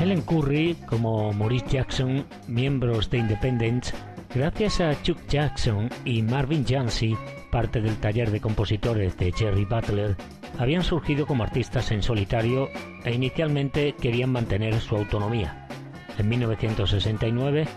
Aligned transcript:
Helen 0.00 0.22
Curry 0.22 0.78
como 0.86 1.30
Maurice 1.34 1.66
Jackson, 1.68 2.24
miembros 2.48 3.10
de 3.10 3.18
Independence, 3.18 3.92
gracias 4.34 4.80
a 4.80 5.00
Chuck 5.02 5.18
Jackson 5.28 5.90
y 6.06 6.22
Marvin 6.22 6.64
Jancy, 6.66 7.14
parte 7.50 7.82
del 7.82 7.98
taller 7.98 8.30
de 8.30 8.40
compositores 8.40 9.18
de 9.18 9.30
Jerry 9.30 9.66
Butler, 9.66 10.16
habían 10.58 10.82
surgido 10.84 11.26
como 11.26 11.42
artistas 11.42 11.90
en 11.90 12.02
solitario 12.02 12.70
e 13.04 13.12
inicialmente 13.12 13.92
querían 13.92 14.32
mantener 14.32 14.80
su 14.80 14.96
autonomía. 14.96 15.68
En 16.16 16.30
1969, 16.30 17.68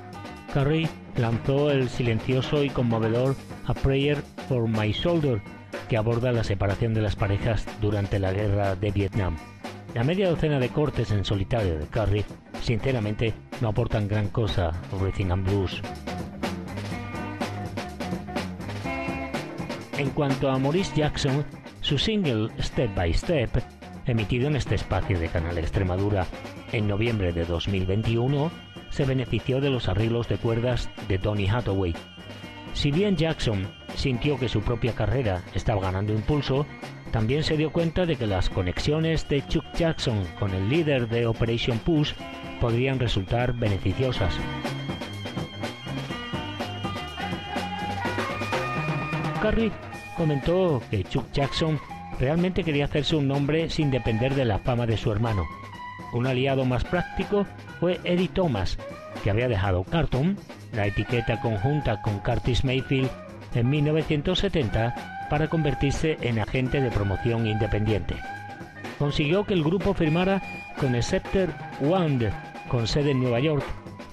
Curry 0.53 0.87
lanzó 1.17 1.71
el 1.71 1.89
silencioso 1.89 2.63
y 2.63 2.69
conmovedor 2.69 3.35
A 3.65 3.73
Prayer 3.73 4.23
for 4.47 4.69
My 4.69 4.93
Shoulder, 4.93 5.41
que 5.89 5.97
aborda 5.97 6.31
la 6.31 6.45
separación 6.45 6.93
de 6.93 7.01
las 7.01 7.17
parejas 7.17 7.67
durante 7.81 8.17
la 8.17 8.31
guerra 8.31 8.75
de 8.77 8.91
Vietnam. 8.91 9.35
La 9.93 10.03
media 10.03 10.27
docena 10.27 10.59
de 10.59 10.69
cortes 10.69 11.11
en 11.11 11.23
solitario 11.23 11.77
de 11.77 11.85
Curry, 11.85 12.25
sinceramente, 12.61 13.31
no 13.61 13.67
aportan 13.67 14.07
gran 14.07 14.29
cosa 14.29 14.69
a 14.69 14.97
Rhythm 14.99 15.31
and 15.31 15.45
Blues. 15.45 15.81
En 19.99 20.09
cuanto 20.09 20.49
a 20.49 20.57
Maurice 20.57 20.95
Jackson, 20.95 21.45
su 21.81 21.99
single 21.99 22.49
Step 22.59 22.95
by 22.95 23.13
Step, 23.13 23.51
emitido 24.07 24.47
en 24.47 24.55
este 24.55 24.73
espacio 24.73 25.19
de 25.19 25.29
Canal 25.29 25.59
Extremadura 25.59 26.25
en 26.71 26.87
noviembre 26.87 27.31
de 27.31 27.45
2021, 27.45 28.49
se 28.89 29.05
benefició 29.05 29.61
de 29.61 29.69
los 29.69 29.89
arreglos 29.89 30.27
de 30.27 30.37
cuerdas 30.37 30.89
de 31.07 31.19
Tony 31.19 31.47
Hathaway. 31.47 31.93
Si 32.73 32.89
bien 32.89 33.15
Jackson 33.15 33.67
sintió 33.95 34.39
que 34.39 34.49
su 34.49 34.61
propia 34.61 34.95
carrera 34.95 35.43
estaba 35.53 35.81
ganando 35.81 36.13
impulso, 36.13 36.65
también 37.13 37.43
se 37.43 37.55
dio 37.57 37.71
cuenta 37.71 38.07
de 38.07 38.15
que 38.15 38.25
las 38.25 38.49
conexiones 38.49 39.29
de 39.29 39.45
Chuck 39.47 39.65
Jackson 39.75 40.25
con 40.39 40.51
el 40.51 40.67
líder 40.67 41.07
de 41.07 41.27
Operation 41.27 41.77
Push 41.77 42.13
podrían 42.59 42.99
resultar 42.99 43.53
beneficiosas. 43.53 44.33
Curry 49.43 49.71
comentó 50.17 50.81
que 50.89 51.03
Chuck 51.03 51.31
Jackson 51.31 51.79
realmente 52.19 52.63
quería 52.63 52.85
hacerse 52.85 53.15
un 53.15 53.27
nombre 53.27 53.69
sin 53.69 53.91
depender 53.91 54.33
de 54.33 54.45
la 54.45 54.57
fama 54.57 54.87
de 54.87 54.97
su 54.97 55.11
hermano. 55.11 55.45
Un 56.13 56.25
aliado 56.25 56.65
más 56.65 56.83
práctico 56.83 57.45
fue 57.79 57.99
Eddie 58.05 58.29
Thomas, 58.29 58.79
que 59.23 59.29
había 59.29 59.47
dejado 59.47 59.83
Cartoon, 59.83 60.35
la 60.71 60.87
etiqueta 60.87 61.39
conjunta 61.41 62.01
con 62.01 62.17
Curtis 62.21 62.65
Mayfield, 62.65 63.11
en 63.53 63.69
1970 63.69 65.12
para 65.29 65.47
convertirse 65.47 66.17
en 66.21 66.39
agente 66.39 66.81
de 66.81 66.91
promoción 66.91 67.47
independiente. 67.47 68.15
Consiguió 68.99 69.45
que 69.45 69.53
el 69.53 69.63
grupo 69.63 69.93
firmara 69.93 70.41
con 70.79 71.01
Scepter 71.01 71.49
Wand, 71.81 72.29
con 72.69 72.87
sede 72.87 73.11
en 73.11 73.21
Nueva 73.21 73.39
York, 73.39 73.63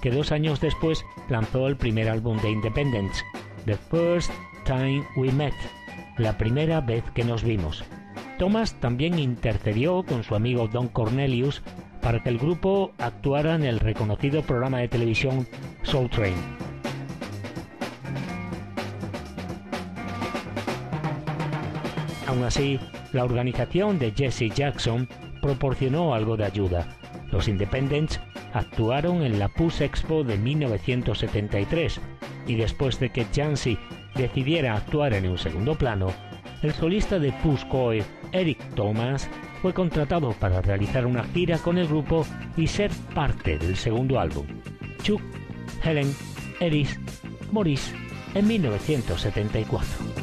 que 0.01 0.11
dos 0.11 0.31
años 0.31 0.59
después 0.59 1.05
lanzó 1.29 1.67
el 1.67 1.77
primer 1.77 2.09
álbum 2.09 2.37
de 2.41 2.51
Independence, 2.51 3.23
The 3.65 3.75
First 3.75 4.31
Time 4.65 5.03
We 5.15 5.31
Met, 5.31 5.53
la 6.17 6.37
primera 6.37 6.81
vez 6.81 7.03
que 7.13 7.23
nos 7.23 7.43
vimos. 7.43 7.83
Thomas 8.37 8.73
también 8.79 9.19
intercedió 9.19 10.03
con 10.03 10.23
su 10.23 10.35
amigo 10.35 10.67
Don 10.67 10.87
Cornelius 10.87 11.61
para 12.01 12.23
que 12.23 12.29
el 12.29 12.39
grupo 12.39 12.91
actuara 12.97 13.55
en 13.55 13.63
el 13.63 13.79
reconocido 13.79 14.41
programa 14.41 14.79
de 14.79 14.87
televisión 14.87 15.47
Soul 15.83 16.09
Train. 16.09 16.60
Aún 22.31 22.45
así, 22.45 22.79
la 23.11 23.25
organización 23.25 23.99
de 23.99 24.13
Jesse 24.15 24.55
Jackson 24.55 25.09
proporcionó 25.41 26.15
algo 26.15 26.37
de 26.37 26.45
ayuda. 26.45 26.87
Los 27.29 27.49
Independents 27.49 28.21
actuaron 28.53 29.21
en 29.23 29.37
la 29.37 29.49
PUS 29.49 29.81
Expo 29.81 30.23
de 30.23 30.37
1973 30.37 31.99
y 32.47 32.55
después 32.55 33.01
de 33.01 33.09
que 33.09 33.25
Jancy 33.35 33.77
decidiera 34.15 34.77
actuar 34.77 35.13
en 35.13 35.27
un 35.27 35.37
segundo 35.37 35.77
plano, 35.77 36.07
el 36.61 36.73
solista 36.73 37.19
de 37.19 37.33
PUS 37.33 37.65
Coe, 37.65 38.01
Eric 38.31 38.75
Thomas, 38.75 39.29
fue 39.61 39.73
contratado 39.73 40.31
para 40.31 40.61
realizar 40.61 41.05
una 41.05 41.25
gira 41.25 41.57
con 41.57 41.77
el 41.77 41.87
grupo 41.89 42.25
y 42.55 42.65
ser 42.67 42.91
parte 43.13 43.57
del 43.57 43.75
segundo 43.75 44.21
álbum. 44.21 44.47
Chuck, 45.03 45.21
Helen, 45.83 46.15
Eris, 46.61 46.97
Maurice, 47.51 47.93
en 48.35 48.47
1974. 48.47 50.20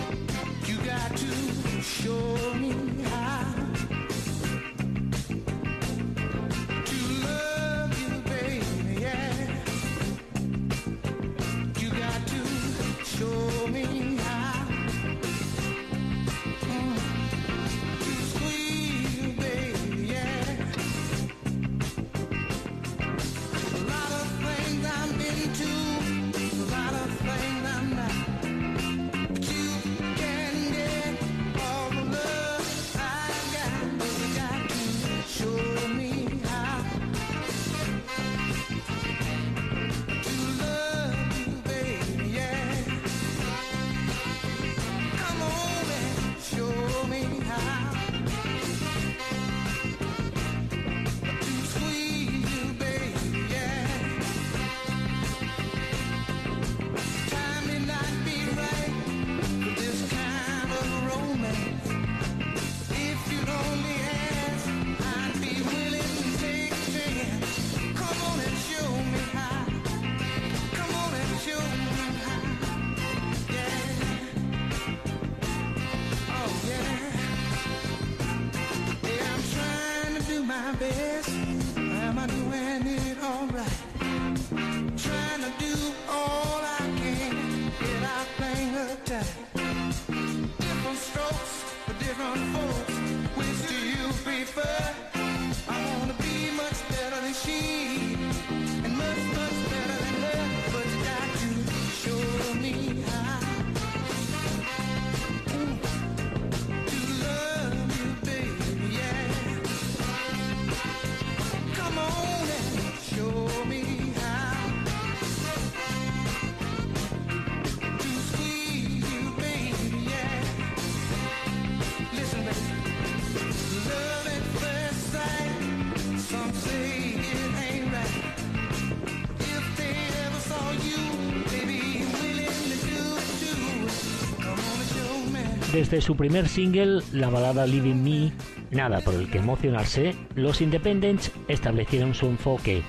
Desde 135.72 136.00
su 136.00 136.16
primer 136.16 136.48
single, 136.48 137.02
la 137.12 137.28
balada 137.28 137.66
Living 137.66 138.02
Me, 138.02 138.32
nada 138.70 139.00
por 139.00 139.14
el 139.14 139.30
que 139.30 139.36
emocionarse, 139.36 140.14
los 140.34 140.62
Independents 140.62 141.30
establecieron 141.46 142.14
su 142.14 142.24
enfoque. 142.24 142.82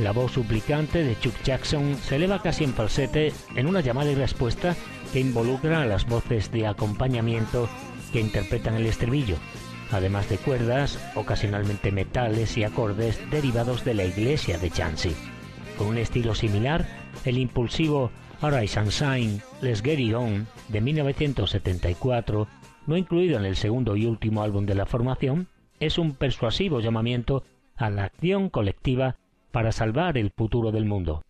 La 0.00 0.10
voz 0.10 0.32
suplicante 0.32 1.04
de 1.04 1.16
Chuck 1.20 1.40
Jackson 1.44 1.96
se 1.96 2.16
eleva 2.16 2.42
casi 2.42 2.64
en 2.64 2.74
falsete 2.74 3.32
en 3.54 3.68
una 3.68 3.80
llamada 3.80 4.10
y 4.10 4.16
respuesta 4.16 4.74
que 5.12 5.20
involucra 5.20 5.82
a 5.82 5.86
las 5.86 6.08
voces 6.08 6.50
de 6.50 6.66
acompañamiento 6.66 7.68
que 8.12 8.20
interpretan 8.20 8.74
el 8.74 8.86
estribillo. 8.86 9.36
además 9.92 10.28
de 10.28 10.38
cuerdas, 10.38 10.98
ocasionalmente 11.14 11.92
metales 11.92 12.56
y 12.58 12.64
acordes 12.64 13.20
derivados 13.30 13.84
de 13.84 13.94
la 13.94 14.04
iglesia 14.04 14.58
de 14.58 14.68
Chansey. 14.68 15.14
Con 15.78 15.86
un 15.86 15.98
estilo 15.98 16.34
similar, 16.34 16.88
el 17.24 17.38
impulsivo 17.38 18.10
Arise 18.40 18.80
and 18.80 18.90
Shine, 18.90 19.40
Let's 19.62 19.82
Get 19.82 20.00
It 20.00 20.14
On 20.14 20.48
de 20.68 20.80
1974, 20.80 22.48
no 22.86 22.96
incluido 22.96 23.38
en 23.38 23.44
el 23.44 23.56
segundo 23.56 23.96
y 23.96 24.06
último 24.06 24.42
álbum 24.42 24.66
de 24.66 24.74
la 24.74 24.86
formación, 24.86 25.48
es 25.80 25.98
un 25.98 26.14
persuasivo 26.14 26.80
llamamiento 26.80 27.44
a 27.76 27.90
la 27.90 28.04
acción 28.04 28.48
colectiva 28.48 29.16
para 29.52 29.72
salvar 29.72 30.18
el 30.18 30.30
futuro 30.36 30.72
del 30.72 30.86
mundo. 30.86 31.22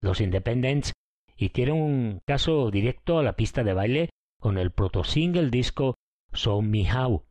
Los 0.00 0.20
Independents 0.20 0.92
hicieron 1.36 1.78
un 1.78 2.20
caso 2.26 2.70
directo 2.70 3.18
a 3.18 3.22
la 3.22 3.34
pista 3.34 3.64
de 3.64 3.74
baile 3.74 4.10
con 4.40 4.58
el 4.58 4.70
proto-single 4.70 5.50
disco 5.50 5.94
Show 6.32 6.62
Me 6.62 6.86
How. 6.92 7.24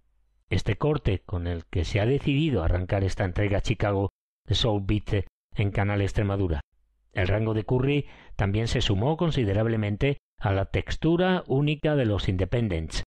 Este 0.49 0.77
corte 0.77 1.21
con 1.25 1.47
el 1.47 1.65
que 1.65 1.85
se 1.85 1.99
ha 1.99 2.05
decidido 2.05 2.63
arrancar 2.63 3.03
esta 3.03 3.23
entrega 3.23 3.59
a 3.59 3.61
Chicago 3.61 4.11
de 4.45 4.55
Soul 4.55 4.83
Beat 4.85 5.25
en 5.55 5.71
Canal 5.71 6.01
Extremadura. 6.01 6.61
El 7.13 7.27
rango 7.27 7.53
de 7.53 7.65
Curry 7.65 8.05
también 8.35 8.67
se 8.67 8.81
sumó 8.81 9.17
considerablemente 9.17 10.19
a 10.39 10.53
la 10.53 10.65
textura 10.65 11.43
única 11.47 11.95
de 11.95 12.05
los 12.05 12.29
Independents. 12.29 13.03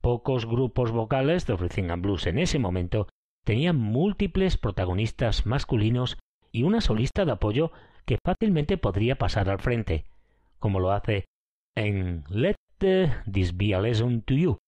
Pocos 0.00 0.46
grupos 0.46 0.90
vocales 0.90 1.46
de 1.46 1.56
Rhythm 1.56 2.00
Blues 2.02 2.26
en 2.26 2.38
ese 2.38 2.58
momento 2.58 3.08
tenían 3.44 3.76
múltiples 3.76 4.56
protagonistas 4.56 5.46
masculinos 5.46 6.18
y 6.50 6.64
una 6.64 6.80
solista 6.80 7.24
de 7.24 7.32
apoyo 7.32 7.72
que 8.04 8.18
fácilmente 8.24 8.78
podría 8.78 9.16
pasar 9.16 9.48
al 9.48 9.60
frente, 9.60 10.04
como 10.58 10.80
lo 10.80 10.92
hace 10.92 11.24
en 11.76 12.24
Let 12.28 12.56
This 12.78 13.56
Be 13.56 13.74
a 13.74 13.80
Lesson 13.80 14.22
to 14.22 14.34
You. 14.34 14.58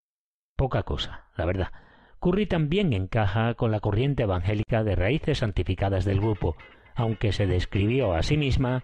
Poca 0.56 0.84
cosa, 0.84 1.26
la 1.36 1.44
verdad. 1.44 1.72
Curry 2.20 2.46
también 2.46 2.92
encaja 2.92 3.54
con 3.54 3.70
la 3.70 3.80
corriente 3.80 4.22
evangélica 4.22 4.84
de 4.84 4.94
raíces 4.94 5.38
santificadas 5.38 6.04
del 6.04 6.20
grupo, 6.20 6.56
aunque 6.94 7.32
se 7.32 7.46
describió 7.46 8.14
a 8.14 8.22
sí 8.22 8.36
misma 8.36 8.82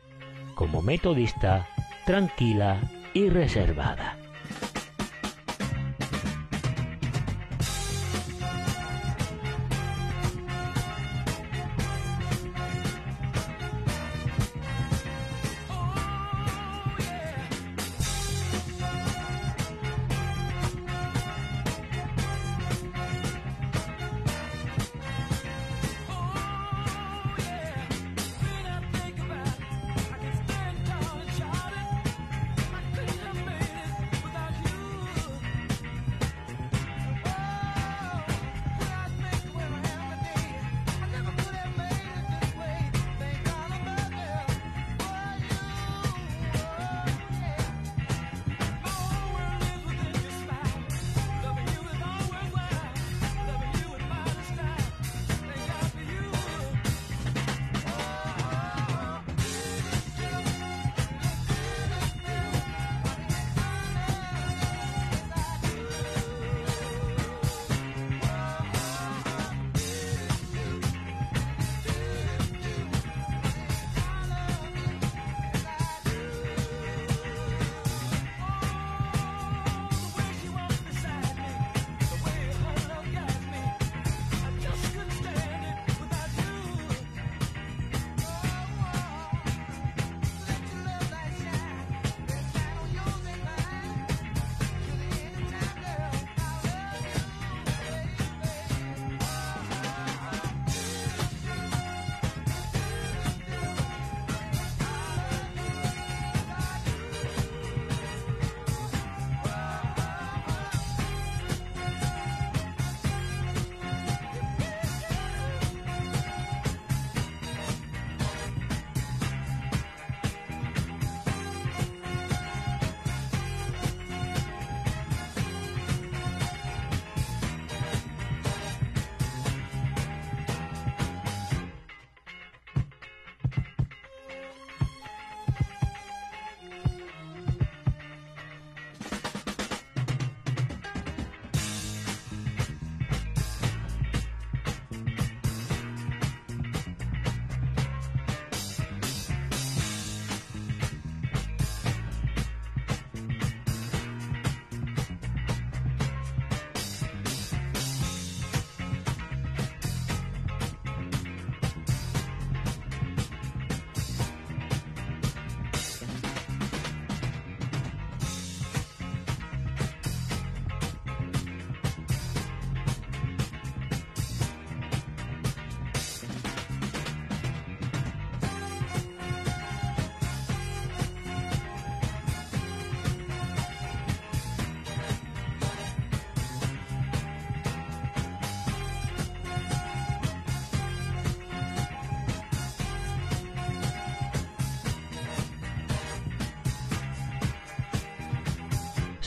como 0.54 0.82
metodista, 0.82 1.66
tranquila 2.06 2.80
y 3.14 3.28
reservada. 3.28 4.19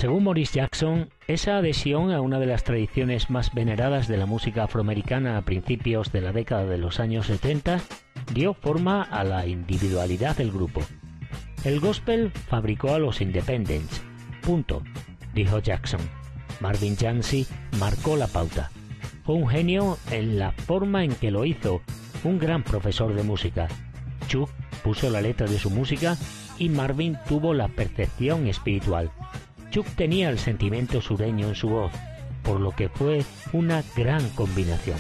Según 0.04 0.26
Maurice 0.26 0.56
Jackson, 0.56 1.08
esa 1.30 1.60
adhesión 1.60 2.12
a 2.12 2.20
una 2.20 2.38
de 2.38 2.46
las 2.46 2.66
tradiciones 2.66 3.30
más 3.30 3.54
veneradas 3.54 4.10
de 4.10 4.18
la 4.18 4.26
música 4.26 4.66
afroamericana 4.66 5.38
a 5.38 5.44
principios 5.44 6.12
de 6.12 6.20
la 6.20 6.34
década 6.34 6.66
de 6.66 6.78
los 6.78 7.00
años 7.00 7.28
70 7.28 7.80
dio 8.34 8.54
forma 8.54 9.02
a 9.04 9.24
la 9.24 9.48
individualidad 9.48 10.36
del 10.36 10.52
grupo. 10.52 10.82
El 11.64 11.80
gospel 11.80 12.32
fabricó 12.32 12.94
a 12.94 13.00
los 13.00 13.22
Independents. 13.22 14.02
Punto, 14.42 14.84
dijo 15.34 15.60
Jackson. 15.60 16.02
Marvin 16.60 16.98
Jansi 16.98 17.48
marcó 17.80 18.18
la 18.18 18.28
pauta. 18.28 18.72
Fue 19.24 19.36
un 19.36 19.48
genio 19.48 19.98
en 20.12 20.38
la 20.38 20.52
forma 20.52 21.06
en 21.06 21.16
que 21.16 21.32
lo 21.32 21.46
hizo, 21.46 21.82
un 22.26 22.40
gran 22.40 22.64
profesor 22.64 23.16
de 23.16 23.24
música. 23.24 23.70
Chuck 24.28 24.50
puso 24.84 25.10
la 25.10 25.22
letra 25.22 25.48
de 25.48 25.58
su 25.58 25.70
música 25.70 26.18
y 26.60 26.68
Marvin 26.68 27.18
tuvo 27.26 27.54
la 27.54 27.70
percepción 27.70 28.48
espiritual. 28.48 29.10
Chuck 29.74 29.88
tenía 29.96 30.30
el 30.30 30.38
sentimiento 30.38 31.02
sureño 31.02 31.48
en 31.48 31.56
su 31.56 31.68
voz. 31.68 31.92
por 32.44 32.60
lo 32.60 32.72
que 32.72 32.90
fue 32.90 33.24
una 33.54 33.84
gran 33.96 34.28
combinación. 34.32 34.98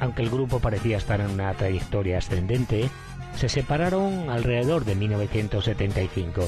Aunque 0.00 0.22
el 0.22 0.30
grupo 0.30 0.58
parecía 0.58 0.96
estar 0.96 1.20
en 1.20 1.30
una 1.30 1.54
trayectoria 1.54 2.18
ascendente, 2.18 2.90
se 3.36 3.48
separaron 3.48 4.28
alrededor 4.28 4.84
de 4.84 4.96
1975. 4.96 6.42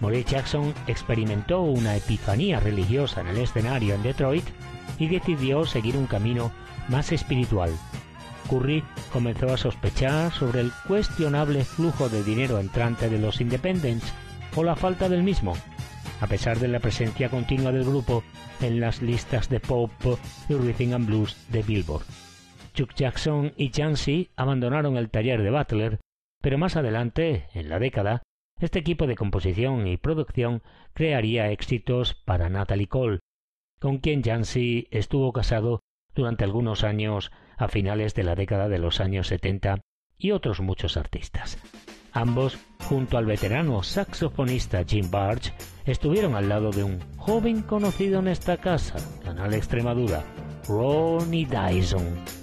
Maurice 0.00 0.30
Jackson 0.30 0.72
experimentó 0.86 1.60
una 1.60 1.94
epifanía 1.96 2.60
religiosa 2.60 3.20
en 3.20 3.28
el 3.28 3.38
escenario 3.38 3.94
en 3.94 4.02
Detroit 4.02 4.44
y 4.98 5.06
decidió 5.06 5.66
seguir 5.66 5.98
un 5.98 6.06
camino 6.06 6.50
más 6.88 7.12
espiritual. 7.12 7.70
Curry 8.48 8.82
comenzó 9.12 9.52
a 9.52 9.58
sospechar 9.58 10.32
sobre 10.32 10.62
el 10.62 10.72
cuestionable 10.88 11.64
flujo 11.64 12.08
de 12.08 12.24
dinero 12.24 12.58
entrante 12.58 13.10
de 13.10 13.18
los 13.18 13.40
Independents 13.42 14.14
o 14.56 14.64
la 14.64 14.76
falta 14.76 15.10
del 15.10 15.22
mismo, 15.22 15.54
a 16.22 16.28
pesar 16.28 16.60
de 16.60 16.68
la 16.68 16.78
presencia 16.78 17.28
continua 17.28 17.72
del 17.72 17.84
grupo 17.84 18.22
en 18.60 18.78
las 18.78 19.02
listas 19.02 19.48
de 19.48 19.58
pop 19.58 19.90
y 20.48 20.54
rhythm 20.54 20.94
and 20.94 21.06
blues 21.06 21.36
de 21.50 21.64
Billboard. 21.64 22.04
Chuck 22.74 22.94
Jackson 22.94 23.52
y 23.56 23.72
Jancy 23.74 24.30
abandonaron 24.36 24.96
el 24.96 25.10
taller 25.10 25.42
de 25.42 25.50
Butler, 25.50 25.98
pero 26.40 26.58
más 26.58 26.76
adelante, 26.76 27.48
en 27.54 27.68
la 27.68 27.80
década, 27.80 28.22
este 28.60 28.78
equipo 28.78 29.08
de 29.08 29.16
composición 29.16 29.88
y 29.88 29.96
producción 29.96 30.62
crearía 30.94 31.50
éxitos 31.50 32.14
para 32.14 32.48
Natalie 32.48 32.86
Cole, 32.86 33.18
con 33.80 33.98
quien 33.98 34.22
Jancy 34.22 34.86
estuvo 34.92 35.32
casado 35.32 35.80
durante 36.14 36.44
algunos 36.44 36.84
años 36.84 37.32
a 37.56 37.66
finales 37.66 38.14
de 38.14 38.22
la 38.22 38.36
década 38.36 38.68
de 38.68 38.78
los 38.78 39.00
años 39.00 39.26
70 39.26 39.80
y 40.16 40.30
otros 40.30 40.60
muchos 40.60 40.96
artistas. 40.96 41.58
Ambos, 42.12 42.58
junto 42.88 43.16
al 43.16 43.26
veterano 43.26 43.82
saxofonista 43.82 44.84
Jim 44.84 45.10
Barge, 45.10 45.52
estuvieron 45.84 46.34
al 46.34 46.48
lado 46.48 46.70
de 46.70 46.84
un 46.84 47.00
joven 47.16 47.62
conocido 47.62 48.20
en 48.20 48.28
esta 48.28 48.56
casa, 48.56 48.96
Canal 49.24 49.54
Extremadura, 49.54 50.22
Ronnie 50.68 51.46
Dyson. 51.46 52.41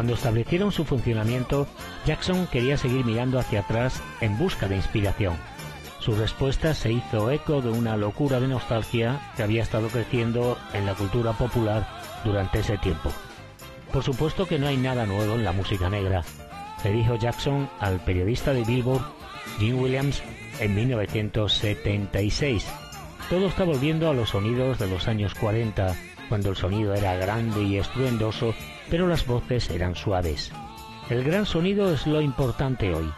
Cuando 0.00 0.14
establecieron 0.14 0.72
su 0.72 0.86
funcionamiento, 0.86 1.66
Jackson 2.06 2.46
quería 2.46 2.78
seguir 2.78 3.04
mirando 3.04 3.38
hacia 3.38 3.60
atrás 3.60 4.02
en 4.22 4.38
busca 4.38 4.66
de 4.66 4.76
inspiración. 4.76 5.36
Su 5.98 6.12
respuesta 6.12 6.72
se 6.72 6.90
hizo 6.90 7.30
eco 7.30 7.60
de 7.60 7.68
una 7.68 7.98
locura 7.98 8.40
de 8.40 8.48
nostalgia 8.48 9.20
que 9.36 9.42
había 9.42 9.62
estado 9.62 9.88
creciendo 9.88 10.56
en 10.72 10.86
la 10.86 10.94
cultura 10.94 11.34
popular 11.34 11.86
durante 12.24 12.60
ese 12.60 12.78
tiempo. 12.78 13.12
Por 13.92 14.02
supuesto 14.02 14.46
que 14.46 14.58
no 14.58 14.68
hay 14.68 14.78
nada 14.78 15.04
nuevo 15.04 15.34
en 15.34 15.44
la 15.44 15.52
música 15.52 15.90
negra, 15.90 16.24
le 16.82 16.92
dijo 16.92 17.16
Jackson 17.16 17.68
al 17.78 18.02
periodista 18.02 18.54
de 18.54 18.64
Billboard, 18.64 19.04
Jim 19.58 19.78
Williams, 19.78 20.22
en 20.60 20.76
1976. 20.76 22.66
Todo 23.28 23.48
está 23.48 23.64
volviendo 23.64 24.08
a 24.08 24.14
los 24.14 24.30
sonidos 24.30 24.78
de 24.78 24.86
los 24.86 25.08
años 25.08 25.34
40, 25.34 25.94
cuando 26.30 26.48
el 26.48 26.56
sonido 26.56 26.94
era 26.94 27.16
grande 27.16 27.62
y 27.64 27.76
estruendoso 27.76 28.54
pero 28.90 29.06
las 29.06 29.26
voces 29.26 29.70
eran 29.70 29.94
suaves. 29.94 30.52
El 31.08 31.24
gran 31.24 31.46
sonido 31.46 31.92
es 31.92 32.06
lo 32.06 32.20
importante 32.20 32.94
hoy. 32.94 33.10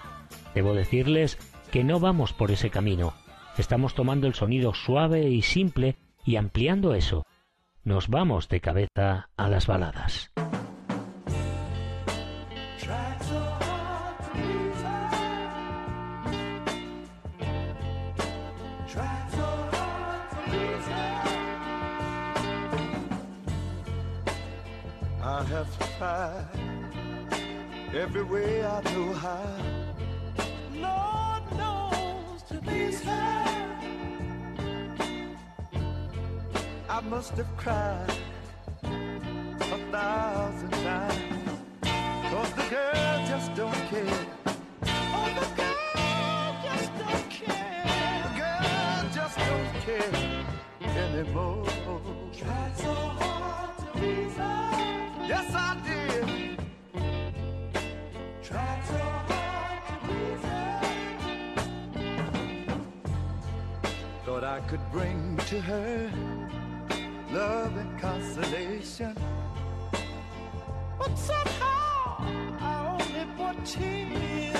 Debo 0.54 0.74
decirles 0.74 1.38
que 1.70 1.82
no 1.84 1.98
vamos 1.98 2.32
por 2.32 2.50
ese 2.50 2.70
camino. 2.70 3.14
Estamos 3.58 3.94
tomando 3.94 4.26
el 4.26 4.34
sonido 4.34 4.74
suave 4.74 5.28
y 5.28 5.42
simple 5.42 5.96
y 6.24 6.36
ampliando 6.36 6.94
eso. 6.94 7.26
Nos 7.84 8.08
vamos 8.08 8.48
de 8.48 8.60
cabeza 8.60 9.30
a 9.36 9.48
las 9.48 9.66
baladas. 9.66 10.30
Have 25.48 25.98
tried 25.98 26.46
every 27.94 28.22
way 28.22 28.64
I 28.64 28.80
know 28.92 29.12
how. 29.12 29.56
Lord 30.74 31.44
knows 31.58 32.42
to 32.48 32.54
please 32.58 33.02
her. 33.02 33.44
I 36.88 37.00
must 37.00 37.32
have 37.34 37.56
cried 37.56 38.12
a 38.84 39.78
thousand 39.90 40.70
times. 40.70 41.50
Cause 42.30 42.52
the 42.52 42.66
girl 42.70 43.26
just 43.26 43.54
don't 43.54 43.82
care. 43.92 44.26
Oh, 44.86 45.28
the 45.40 45.46
girl 45.60 46.50
just 46.66 46.90
don't 46.98 47.30
care. 47.30 48.20
The 48.24 48.32
girl 48.42 49.02
just 49.18 49.38
don't 49.38 49.72
care 49.86 50.46
anymore. 50.96 51.66
Tried 52.32 52.76
so 52.76 52.92
hard 52.92 53.78
to 53.78 53.84
please 53.98 54.36
her. 54.36 54.91
Yes, 55.32 55.54
I 55.54 55.70
did. 55.88 56.58
Tried 58.42 58.82
so 58.84 58.98
hard 59.30 59.78
to 59.88 59.94
please 60.04 60.44
her. 60.52 60.80
Thought 64.26 64.44
I 64.44 64.60
could 64.68 64.84
bring 64.92 65.38
to 65.50 65.58
her 65.62 66.10
love 67.30 67.74
and 67.78 67.98
consolation. 67.98 69.16
But 70.98 71.16
somehow 71.16 72.26
I 72.70 72.72
only 72.92 73.24
brought 73.34 73.64
tears. 73.64 74.56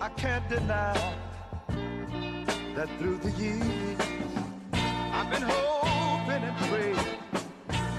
I 0.00 0.08
can't 0.16 0.48
deny 0.48 1.14
that 2.74 2.88
through 2.98 3.18
the 3.18 3.30
years 3.42 4.00
I've 5.16 5.30
been 5.30 5.42
hoping 5.42 6.42
and 6.48 6.56
praying 6.66 7.25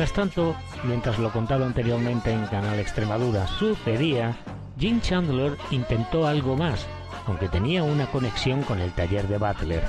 Mientras 0.00 0.16
tanto, 0.16 0.56
mientras 0.84 1.18
lo 1.18 1.30
contado 1.30 1.66
anteriormente 1.66 2.32
en 2.32 2.46
Canal 2.46 2.78
Extremadura 2.78 3.46
sucedía, 3.46 4.34
Jim 4.78 4.98
Chandler 5.02 5.58
intentó 5.70 6.26
algo 6.26 6.56
más, 6.56 6.88
aunque 7.26 7.50
tenía 7.50 7.82
una 7.82 8.10
conexión 8.10 8.62
con 8.62 8.80
el 8.80 8.92
taller 8.92 9.28
de 9.28 9.36
Butler. 9.36 9.82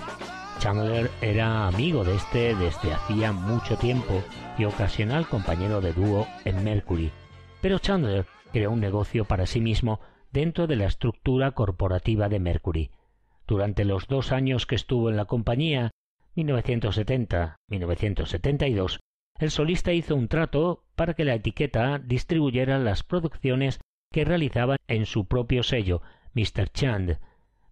Chandler 0.60 1.10
era 1.22 1.66
amigo 1.66 2.04
de 2.04 2.18
este 2.18 2.54
desde 2.56 2.92
hacía 2.92 3.32
mucho 3.32 3.78
tiempo 3.78 4.22
y 4.58 4.66
ocasional 4.66 5.30
compañero 5.30 5.80
de 5.80 5.94
dúo 5.94 6.28
en 6.44 6.62
Mercury. 6.62 7.10
Pero 7.62 7.80
Chandler 7.80 8.26
creó 8.52 8.72
un 8.72 8.82
negocio 8.82 9.24
para 9.24 9.46
sí 9.46 9.62
mismo 9.62 10.02
dentro 10.30 10.68
de 10.68 10.76
la 10.76 10.88
estructura 10.88 11.52
corporativa 11.52 12.28
de 12.28 12.42
Mercury. 12.42 12.92
Durante 13.48 13.86
los 13.86 14.08
dos 14.08 14.34
años 14.34 14.66
que 14.66 14.76
estuvo 14.76 15.10
en 15.10 15.16
la 15.16 15.24
compañía, 15.24 15.92
1970-1972, 16.36 19.00
el 19.42 19.50
solista 19.50 19.92
hizo 19.92 20.16
un 20.16 20.28
trato 20.28 20.84
para 20.96 21.16
que 21.16 21.26
la 21.26 21.34
etiqueta 21.34 21.98
distribuyera 21.98 22.78
las 22.78 23.02
producciones 23.02 23.80
que 24.12 24.24
realizaba 24.24 24.78
en 24.88 25.08
su 25.08 25.26
propio 25.26 25.64
sello, 25.64 26.04
Mr. 26.36 26.70
Chand. 26.70 27.20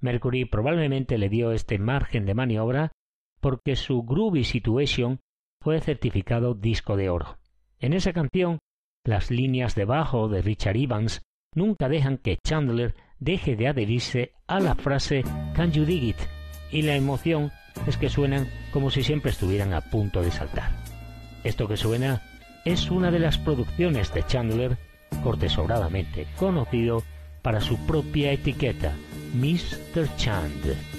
Mercury 0.01 0.45
probablemente 0.45 1.19
le 1.19 1.29
dio 1.29 1.51
este 1.51 1.77
margen 1.77 2.25
de 2.25 2.33
maniobra 2.33 2.91
porque 3.39 3.75
su 3.75 4.01
Groovy 4.01 4.45
Situation 4.45 5.19
fue 5.61 5.79
certificado 5.79 6.55
disco 6.55 6.97
de 6.97 7.09
oro. 7.09 7.37
En 7.79 7.93
esa 7.93 8.13
canción, 8.13 8.57
las 9.05 9.29
líneas 9.29 9.75
de 9.75 9.85
bajo 9.85 10.27
de 10.27 10.41
Richard 10.41 10.75
Evans 10.75 11.21
nunca 11.53 11.87
dejan 11.87 12.17
que 12.17 12.37
Chandler 12.43 12.95
deje 13.19 13.55
de 13.55 13.67
adherirse 13.67 14.33
a 14.47 14.59
la 14.59 14.73
frase 14.73 15.23
Can 15.53 15.71
you 15.71 15.85
dig 15.85 16.03
it? 16.03 16.17
y 16.71 16.81
la 16.81 16.95
emoción 16.95 17.51
es 17.87 17.97
que 17.97 18.09
suenan 18.09 18.47
como 18.71 18.89
si 18.89 19.03
siempre 19.03 19.31
estuvieran 19.31 19.73
a 19.73 19.81
punto 19.81 20.21
de 20.21 20.31
saltar. 20.31 20.88
Esto 21.43 21.67
que 21.67 21.77
suena 21.77 22.21
es 22.65 22.91
una 22.91 23.11
de 23.11 23.19
las 23.19 23.37
producciones 23.37 24.13
de 24.13 24.25
Chandler, 24.25 24.77
corte 25.23 25.49
sobradamente 25.49 26.27
conocido 26.37 27.03
para 27.41 27.61
su 27.61 27.77
propia 27.85 28.31
etiqueta, 28.31 28.93
Mr. 29.33 30.15
Chand. 30.17 30.98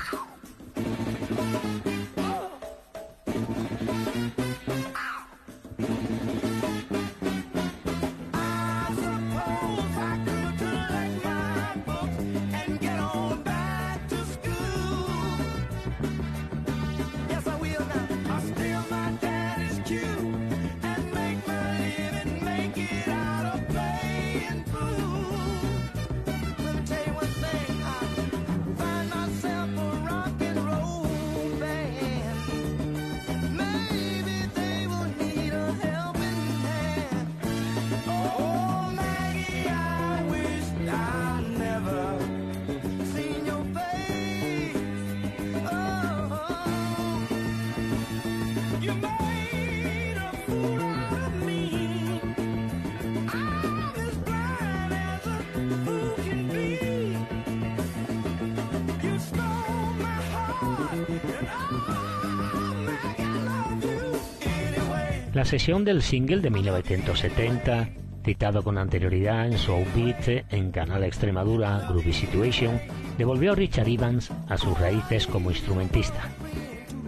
La 65.41 65.45
sesión 65.45 65.83
del 65.83 66.03
single 66.03 66.39
de 66.39 66.51
1970, 66.51 67.89
citado 68.23 68.61
con 68.61 68.77
anterioridad 68.77 69.47
en 69.47 69.57
Soul 69.57 69.87
Beat 69.95 70.45
en 70.53 70.71
Canal 70.71 71.03
Extremadura 71.03 71.83
Groovy 71.89 72.13
Situation, 72.13 72.79
devolvió 73.17 73.53
a 73.53 73.55
Richard 73.55 73.89
Evans 73.89 74.29
a 74.47 74.55
sus 74.55 74.79
raíces 74.79 75.25
como 75.25 75.49
instrumentista. 75.49 76.29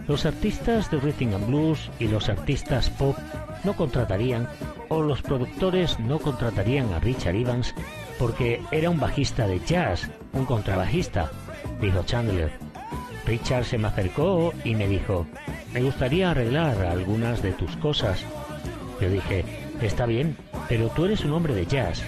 Los 0.08 0.26
artistas 0.26 0.90
de 0.90 0.98
rhythm 0.98 1.32
and 1.32 1.46
blues 1.46 1.88
y 2.00 2.08
los 2.08 2.28
artistas 2.28 2.90
pop 2.90 3.16
no 3.62 3.76
contratarían 3.76 4.48
o 4.88 5.00
los 5.00 5.22
productores 5.22 6.00
no 6.00 6.18
contratarían 6.18 6.92
a 6.92 6.98
Richard 6.98 7.36
Evans 7.36 7.72
porque 8.18 8.60
era 8.72 8.90
un 8.90 8.98
bajista 8.98 9.46
de 9.46 9.60
jazz, 9.60 10.10
un 10.32 10.44
contrabajista, 10.44 11.30
dijo 11.80 12.02
Chandler. 12.02 12.50
Richard 13.26 13.64
se 13.64 13.78
me 13.78 13.86
acercó 13.86 14.52
y 14.64 14.74
me 14.74 14.88
dijo, 14.88 15.24
me 15.74 15.82
gustaría 15.82 16.30
arreglar 16.30 16.80
algunas 16.86 17.42
de 17.42 17.52
tus 17.52 17.76
cosas. 17.76 18.24
Yo 19.00 19.10
dije, 19.10 19.44
está 19.82 20.06
bien, 20.06 20.36
pero 20.68 20.88
tú 20.88 21.04
eres 21.04 21.24
un 21.24 21.32
hombre 21.32 21.52
de 21.52 21.66
jazz. 21.66 22.02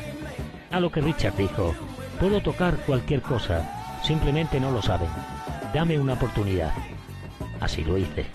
A 0.70 0.78
lo 0.78 0.90
que 0.90 1.00
Richard 1.00 1.36
dijo, 1.36 1.74
puedo 2.20 2.40
tocar 2.40 2.76
cualquier 2.86 3.22
cosa, 3.22 4.00
simplemente 4.04 4.60
no 4.60 4.70
lo 4.70 4.80
saben. 4.80 5.08
Dame 5.74 5.98
una 5.98 6.12
oportunidad. 6.12 6.72
Así 7.60 7.82
lo 7.84 7.98
hice. 7.98 8.26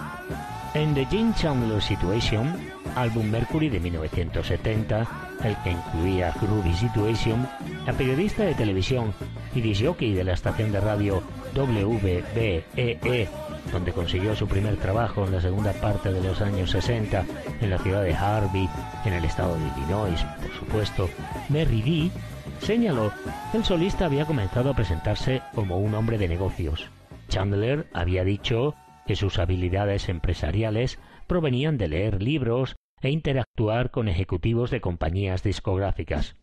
En 0.74 0.94
The 0.94 1.06
Gene 1.06 1.34
Chandler 1.34 1.82
Situation, 1.82 2.54
álbum 2.96 3.30
Mercury 3.30 3.70
de 3.70 3.80
1970, 3.80 5.08
el 5.44 5.56
que 5.64 5.72
incluía 5.72 6.34
Groovy 6.42 6.74
Situation, 6.74 7.48
la 7.86 7.94
periodista 7.94 8.44
de 8.44 8.54
televisión 8.54 9.14
y 9.56 9.62
disjockey 9.62 10.14
de 10.14 10.26
la 10.26 10.34
estación 10.34 10.72
de 10.72 10.82
radio 10.82 11.24
WBEE, 11.56 12.66
E, 12.76 13.30
donde 13.72 13.94
consiguió 13.94 14.36
su 14.36 14.48
primer 14.48 14.78
trabajo 14.78 15.26
en 15.26 15.32
la 15.32 15.42
segunda 15.42 15.74
parte 15.74 16.12
de 16.12 16.22
los 16.22 16.42
años 16.42 16.72
60 16.72 17.26
en 17.62 17.70
la 17.70 17.78
ciudad 17.80 18.04
de 18.04 18.14
Harvey, 18.14 18.70
en 19.06 19.14
el 19.14 19.26
estado 19.26 19.56
de 19.56 19.68
Illinois, 19.78 20.24
por 20.42 20.52
supuesto, 20.54 21.10
Mary 21.50 21.82
Dee, 21.82 22.12
señaló 22.60 23.12
que 23.52 23.58
el 23.58 23.66
solista 23.66 24.06
había 24.06 24.26
comenzado 24.26 24.72
a 24.72 24.76
presentarse 24.76 25.42
como 25.56 25.78
un 25.78 25.94
hombre 25.94 26.18
de 26.18 26.28
negocios. 26.28 26.90
Chandler 27.30 27.88
había 27.94 28.24
dicho 28.24 28.76
que 29.06 29.16
sus 29.16 29.40
habilidades 29.40 30.10
empresariales 30.10 31.00
provenían 31.28 31.78
de 31.78 31.88
leer 31.88 32.22
libros 32.22 32.76
e 33.02 33.10
interactuar 33.10 33.90
con 33.90 34.08
ejecutivos 34.08 34.70
de 34.70 34.82
compañías 34.82 35.44
discográficas. 35.44 36.36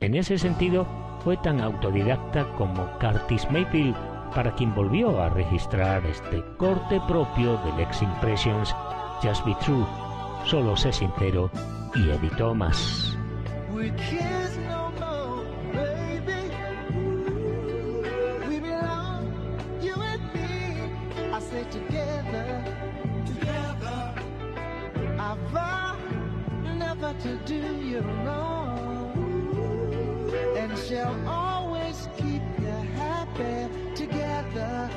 En 0.00 0.14
ese 0.14 0.36
sentido, 0.36 0.86
fue 1.22 1.36
tan 1.36 1.60
autodidacta 1.60 2.52
como 2.56 2.86
Curtis 2.98 3.48
Mayfield, 3.50 3.96
para 4.34 4.54
quien 4.54 4.74
volvió 4.74 5.20
a 5.20 5.28
registrar 5.28 6.04
este 6.06 6.42
corte 6.56 7.00
propio 7.06 7.56
del 7.58 7.80
Ex 7.80 8.02
Impressions 8.02 8.74
Just 9.22 9.44
Be 9.44 9.54
True, 9.60 9.86
Solo 10.46 10.76
sé 10.76 10.92
sincero 10.92 11.50
y 11.94 12.08
vow 25.52 25.96
never 26.78 27.14
to 27.20 27.36
do 27.44 27.54
you 27.54 28.00
and 30.56 30.78
shall 30.78 31.14
always 31.26 32.08
keep 32.16 32.51
you 33.38 33.94
together, 33.94 34.90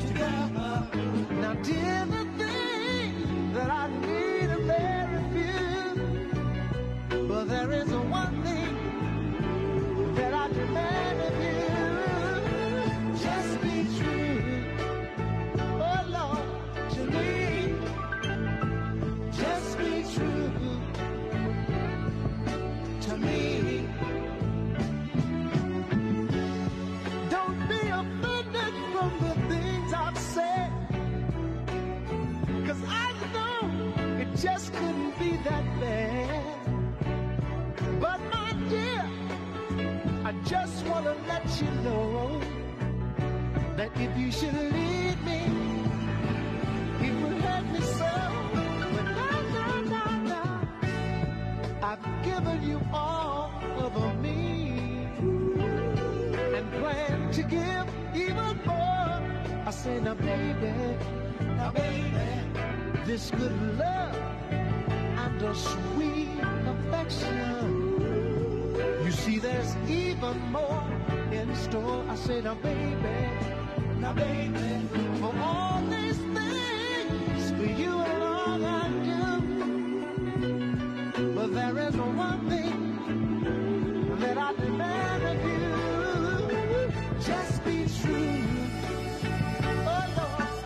together. 0.00 0.88
Now, 1.30 1.54
dear, 1.54 2.06
the 2.06 2.24
thing 2.38 3.52
that 3.54 3.70
I 3.70 3.88
need 3.88 4.50
a 4.50 4.58
very 4.58 5.22
few. 5.34 7.28
But 7.28 7.44
there 7.48 7.72
is 7.72 7.91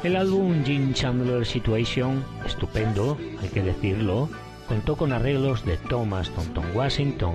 El 0.07 0.15
álbum 0.15 0.65
Gene 0.65 0.95
Chandler 0.95 1.45
Situation, 1.45 2.25
estupendo, 2.47 3.19
hay 3.43 3.49
que 3.49 3.61
decirlo, 3.61 4.29
contó 4.69 4.95
con 4.95 5.13
arreglos 5.13 5.65
de 5.65 5.79
Thomas 5.79 6.31
Tonton 6.31 6.65
Washington. 6.77 7.35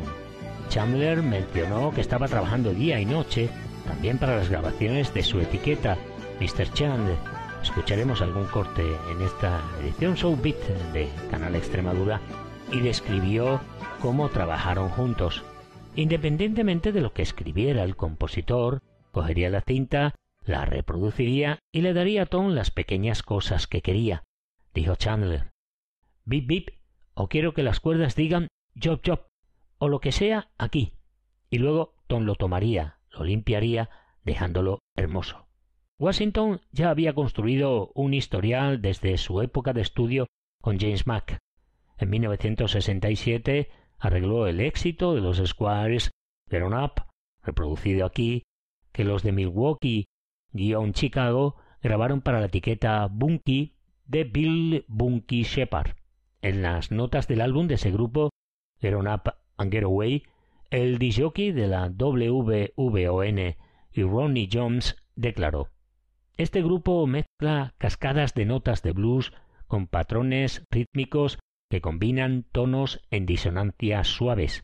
Chandler 0.70 1.22
mencionó 1.22 1.92
que 1.92 2.00
estaba 2.00 2.30
trabajando 2.30 2.74
día 2.74 2.98
y 3.02 3.06
noche 3.06 3.50
también 3.86 4.18
para 4.18 4.38
las 4.38 4.50
grabaciones 4.50 5.14
de 5.14 5.22
su 5.22 5.42
etiqueta, 5.42 5.98
Mr. 6.40 6.72
Chandler. 6.72 7.18
Escucharemos 7.62 8.22
algún 8.22 8.46
corte 8.46 8.84
en 9.12 9.22
esta 9.22 9.60
edición 9.84 10.16
Soul 10.16 10.40
Beat 10.42 10.66
de 10.94 11.10
Canal 11.30 11.56
Extremadura 11.56 12.22
y 12.72 12.80
describió 12.80 13.60
cómo 14.02 14.30
trabajaron 14.30 14.88
juntos. 14.88 15.44
Independientemente 15.98 16.94
de 16.94 17.02
lo 17.02 17.12
que 17.12 17.24
escribiera 17.24 17.84
el 17.84 17.98
compositor, 17.98 18.80
cogería 19.12 19.50
la 19.50 19.60
cinta 19.60 20.16
la 20.46 20.66
reproduciría 20.66 21.60
y 21.72 21.82
le 21.82 21.94
daría 21.94 22.24
a 22.24 22.26
Tom 22.26 22.54
las 22.54 22.72
pequeñas 22.72 23.24
cosas 23.24 23.68
que 23.68 23.82
quería, 23.82 24.24
dijo 24.74 24.96
Chandler. 24.96 25.52
Bip 26.26 26.48
bip, 26.48 26.70
o 27.14 27.28
quiero 27.28 27.54
que 27.54 27.64
las 27.64 27.80
cuerdas 27.80 28.16
digan 28.16 28.48
job 28.82 29.02
job, 29.06 29.28
o 29.78 29.88
lo 29.88 30.00
que 30.00 30.12
sea 30.12 30.50
aquí. 30.58 30.94
Y 31.50 31.58
luego 31.58 31.96
Tom 32.08 32.24
lo 32.24 32.36
tomaría, 32.36 33.00
lo 33.12 33.24
limpiaría, 33.24 33.90
dejándolo 34.24 34.80
hermoso. 34.96 35.48
Washington 36.00 36.62
ya 36.72 36.90
había 36.90 37.14
construido 37.14 37.92
un 37.94 38.14
historial 38.14 38.82
desde 38.82 39.18
su 39.18 39.42
época 39.42 39.74
de 39.74 39.82
estudio 39.82 40.28
con 40.62 40.80
James 40.80 41.06
Mack. 41.06 41.38
En 41.98 42.10
1967 42.10 43.70
arregló 44.00 44.48
el 44.48 44.60
éxito 44.60 45.14
de 45.14 45.22
los 45.22 45.38
Squires 45.38 46.10
Grown 46.48 46.74
Up, 46.74 47.06
reproducido 47.44 48.06
aquí, 48.06 48.44
que 48.92 49.04
los 49.04 49.22
de 49.22 49.32
Milwaukee 49.32 50.06
Chicago 50.94 51.56
grabaron 51.82 52.22
para 52.22 52.40
la 52.40 52.48
etiqueta 52.48 53.08
Bunky 53.08 53.74
de 54.06 54.24
Bill 54.24 54.86
Bunky 54.88 55.44
Shepard. 55.44 55.96
En 56.42 56.62
las 56.62 56.92
notas 56.92 57.28
del 57.28 57.42
álbum 57.42 57.68
de 57.68 57.76
ese 57.76 57.92
grupo, 57.92 58.30
Grown 58.82 59.08
Up 59.08 59.34
and 59.58 59.72
Get 59.72 59.84
Away, 59.84 60.24
el 60.70 60.98
disjockey 60.98 61.52
de 61.52 61.68
la 61.68 61.90
WVON 61.90 63.40
y 63.94 64.04
Ronnie 64.04 64.50
Jones 64.52 64.96
declaró 65.16 65.70
Este 66.38 66.62
grupo 66.62 67.06
mezcla 67.08 67.74
cascadas 67.78 68.34
de 68.34 68.46
notas 68.46 68.82
de 68.82 68.94
blues 68.94 69.34
con 69.68 69.88
patrones 69.88 70.64
rítmicos 70.72 71.40
que 71.70 71.82
combinan 71.82 72.46
tonos 72.52 73.02
en 73.12 73.26
disonancias 73.26 74.08
suaves. 74.08 74.64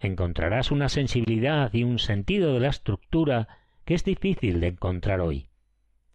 Encontrarás 0.00 0.70
una 0.70 0.88
sensibilidad 0.88 1.72
y 1.72 1.84
un 1.84 1.98
sentido 1.98 2.54
de 2.54 2.60
la 2.60 2.68
estructura 2.68 3.48
que 3.88 3.94
es 3.94 4.04
difícil 4.04 4.60
de 4.60 4.66
encontrar 4.66 5.22
hoy. 5.22 5.48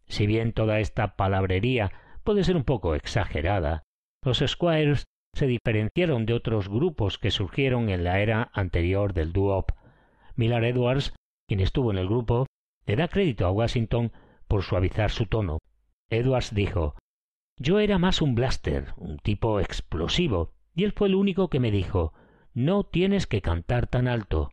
Si 0.05 0.27
bien 0.27 0.53
toda 0.53 0.79
esta 0.79 1.15
palabrería 1.15 1.91
puede 2.23 2.43
ser 2.43 2.55
un 2.55 2.65
poco 2.65 2.93
exagerada, 2.93 3.81
los 4.23 4.43
Squires 4.45 5.05
se 5.33 5.47
diferenciaron 5.47 6.27
de 6.27 6.33
otros 6.35 6.69
grupos 6.69 7.17
que 7.17 7.31
surgieron 7.31 7.89
en 7.89 8.03
la 8.03 8.19
era 8.19 8.51
anterior 8.53 9.15
del 9.15 9.33
doo 9.33 9.65
Miller 10.35 10.63
Edwards, 10.65 11.15
quien 11.47 11.61
estuvo 11.61 11.89
en 11.89 11.97
el 11.97 12.07
grupo, 12.07 12.45
le 12.85 12.95
da 12.95 13.07
crédito 13.07 13.47
a 13.47 13.51
Washington 13.51 14.11
por 14.47 14.61
suavizar 14.61 15.09
su 15.09 15.25
tono. 15.25 15.57
Edwards 16.11 16.53
dijo 16.53 16.93
yo 17.57 17.79
era 17.79 17.97
más 17.97 18.21
un 18.21 18.35
blaster, 18.35 18.93
un 18.97 19.17
tipo 19.17 19.59
explosivo, 19.59 20.53
y 20.75 20.83
él 20.83 20.91
fue 20.91 21.07
el 21.07 21.15
único 21.15 21.49
que 21.49 21.59
me 21.59 21.71
dijo 21.71 22.13
No 22.53 22.83
tienes 22.83 23.25
que 23.25 23.41
cantar 23.41 23.87
tan 23.87 24.07
alto. 24.07 24.51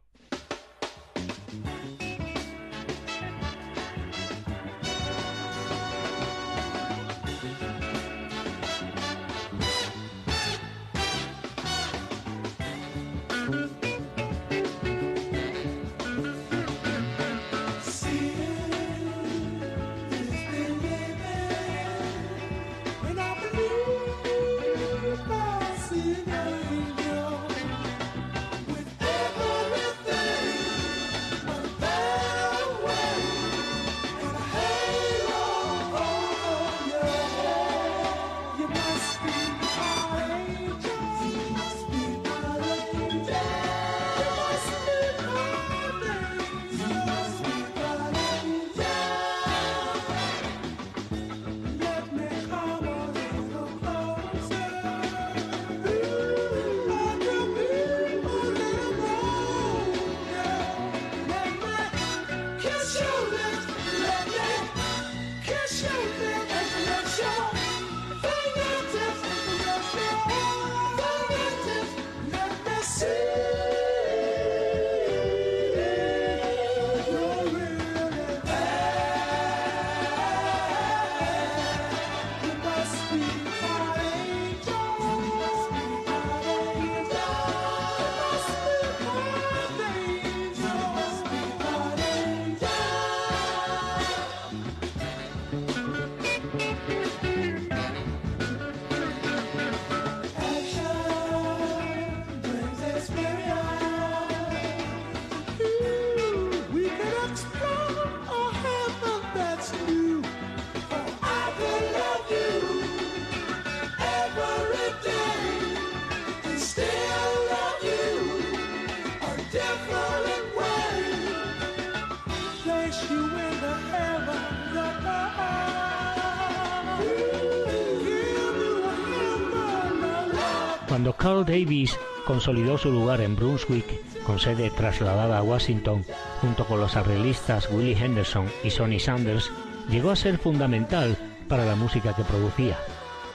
Cuando 131.11 131.45
Carl 131.45 131.45
Davis 131.45 131.99
consolidó 132.25 132.79
su 132.79 132.93
lugar 132.93 133.21
en 133.21 133.35
Brunswick, 133.35 133.85
con 134.23 134.39
sede 134.39 134.71
trasladada 134.71 135.39
a 135.39 135.43
Washington, 135.43 136.05
junto 136.41 136.65
con 136.67 136.79
los 136.79 136.97
arreglistas 136.97 137.69
Willie 137.73 137.97
Henderson 137.97 138.47
y 138.63 138.71
Sonny 138.71 139.01
Sanders, 139.01 139.51
llegó 139.91 140.11
a 140.11 140.17
ser 140.17 140.39
fundamental 140.39 141.17
para 141.49 141.65
la 141.65 141.75
música 141.75 142.15
que 142.15 142.23
producía. 142.23 142.77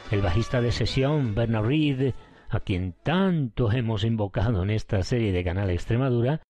El 0.10 0.22
bajista 0.22 0.62
de 0.62 0.72
sesión 0.72 1.36
Bernard 1.36 1.66
Reed, 1.66 2.14
a 2.50 2.62
quien 2.62 2.94
tanto 3.04 3.70
hemos 3.74 4.06
invocado 4.06 4.64
en 4.64 4.70
esta 4.70 5.04
serie 5.04 5.34
de 5.34 5.44
Canal 5.44 5.70
Extremadura, 5.70 6.44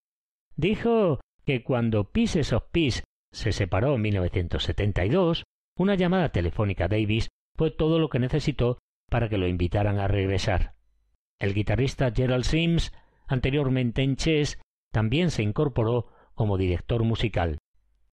dijo 0.55 1.21
que 1.43 1.63
cuando 1.63 2.11
Pieces 2.11 2.53
of 2.53 2.65
Peace 2.71 3.03
se 3.31 3.51
separó 3.51 3.95
en 3.95 4.01
1972, 4.03 5.43
una 5.79 5.95
llamada 5.95 6.29
telefónica 6.29 6.85
a 6.85 6.89
Davis 6.89 7.29
fue 7.57 7.71
todo 7.71 7.97
lo 7.97 8.09
que 8.09 8.19
necesitó 8.19 8.77
para 9.09 9.27
que 9.27 9.39
lo 9.39 9.47
invitaran 9.47 9.97
a 9.97 10.07
regresar. 10.07 10.74
El 11.39 11.53
guitarrista 11.53 12.11
Gerald 12.11 12.45
Sims, 12.45 12.93
anteriormente 13.27 14.01
en 14.03 14.15
Chess, 14.15 14.59
también 14.91 15.31
se 15.31 15.43
incorporó 15.43 16.07
como 16.33 16.57
director 16.57 17.03
musical. 17.03 17.57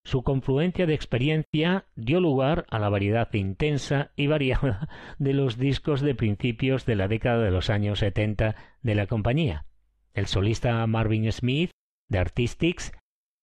Su 0.05 0.25
confluencia 0.25 0.87
de 0.87 0.95
experiencia 0.95 1.87
dio 1.95 2.21
lugar 2.21 2.67
a 2.71 2.81
la 2.81 2.89
variedad 2.89 3.33
intensa 3.35 4.11
y 4.17 4.27
variada 4.27 4.89
de 5.19 5.33
los 5.33 5.59
discos 5.59 6.01
de 6.01 6.17
principios 6.17 6.87
de 6.87 6.97
la 6.97 7.07
década 7.07 7.45
de 7.45 7.53
los 7.53 7.71
años 7.71 8.01
70 8.01 8.57
de 8.83 8.95
la 8.97 9.07
compañía. 9.07 9.67
El 10.13 10.27
solista 10.27 10.85
Marvin 10.89 11.31
Smith, 11.31 11.71
de 12.09 12.19
Artistics, 12.19 12.93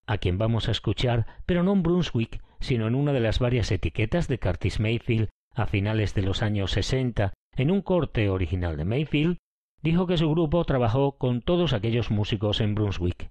a 0.06 0.18
quien 0.18 0.36
vamos 0.36 0.68
a 0.68 0.72
escuchar, 0.72 1.26
pero 1.46 1.62
no 1.62 1.72
en 1.72 1.82
Brunswick, 1.82 2.42
sino 2.60 2.86
en 2.86 2.94
una 2.94 3.12
de 3.12 3.20
las 3.20 3.38
varias 3.38 3.70
etiquetas 3.72 4.28
de 4.28 4.38
Curtis 4.38 4.80
Mayfield 4.80 5.30
a 5.54 5.66
finales 5.66 6.14
de 6.14 6.22
los 6.22 6.42
años 6.42 6.72
60, 6.72 7.32
en 7.56 7.70
un 7.70 7.80
corte 7.80 8.28
original 8.28 8.76
de 8.76 8.84
Mayfield, 8.84 9.38
dijo 9.82 10.06
que 10.06 10.16
su 10.16 10.30
grupo 10.30 10.64
trabajó 10.64 11.16
con 11.18 11.42
todos 11.42 11.72
aquellos 11.72 12.10
músicos 12.10 12.60
en 12.60 12.74
Brunswick. 12.74 13.30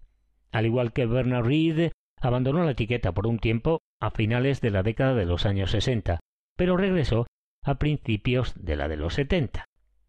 Al 0.52 0.66
igual 0.66 0.94
que 0.94 1.06
Bernard 1.06 1.46
Reed, 1.46 1.92
abandonó 2.22 2.64
la 2.64 2.72
etiqueta 2.72 3.14
por 3.14 3.28
un 3.28 3.40
tiempo 3.40 3.80
a 4.02 4.12
finales 4.12 4.62
de 4.62 4.72
la 4.72 4.84
década 4.84 5.14
de 5.14 5.26
los 5.26 5.46
años 5.46 5.72
60, 5.72 6.20
pero 6.58 6.78
regresó 6.78 7.28
a 7.64 7.76
principios 7.76 8.54
de 8.56 8.76
la 8.76 8.88
de 8.88 8.98
los 8.98 9.14
70. 9.14 9.66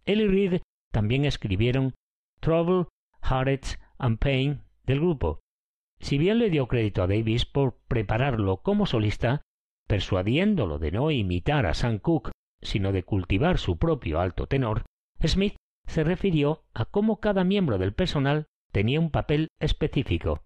Él 0.06 0.20
y 0.20 0.26
Reed 0.28 0.62
también 0.92 1.24
escribieron 1.24 1.94
Trouble, 2.40 2.86
Heartache 3.22 3.78
and 3.98 4.18
Pain 4.18 4.62
del 4.84 5.00
grupo. 5.00 5.40
Si 6.00 6.16
bien 6.16 6.38
le 6.38 6.50
dio 6.50 6.66
crédito 6.66 7.02
a 7.02 7.06
Davis 7.06 7.44
por 7.44 7.78
prepararlo 7.86 8.58
como 8.62 8.86
solista, 8.86 9.42
persuadiéndolo 9.86 10.78
de 10.78 10.92
no 10.92 11.10
imitar 11.10 11.66
a 11.66 11.74
Sam 11.74 11.98
Cooke, 11.98 12.32
sino 12.62 12.92
de 12.92 13.02
cultivar 13.02 13.58
su 13.58 13.76
propio 13.76 14.20
alto 14.20 14.46
tenor, 14.46 14.84
Smith 15.22 15.56
se 15.90 16.04
refirió 16.04 16.62
a 16.72 16.84
cómo 16.84 17.20
cada 17.20 17.44
miembro 17.44 17.76
del 17.76 17.92
personal 17.92 18.46
tenía 18.72 19.00
un 19.00 19.10
papel 19.10 19.48
específico. 19.58 20.42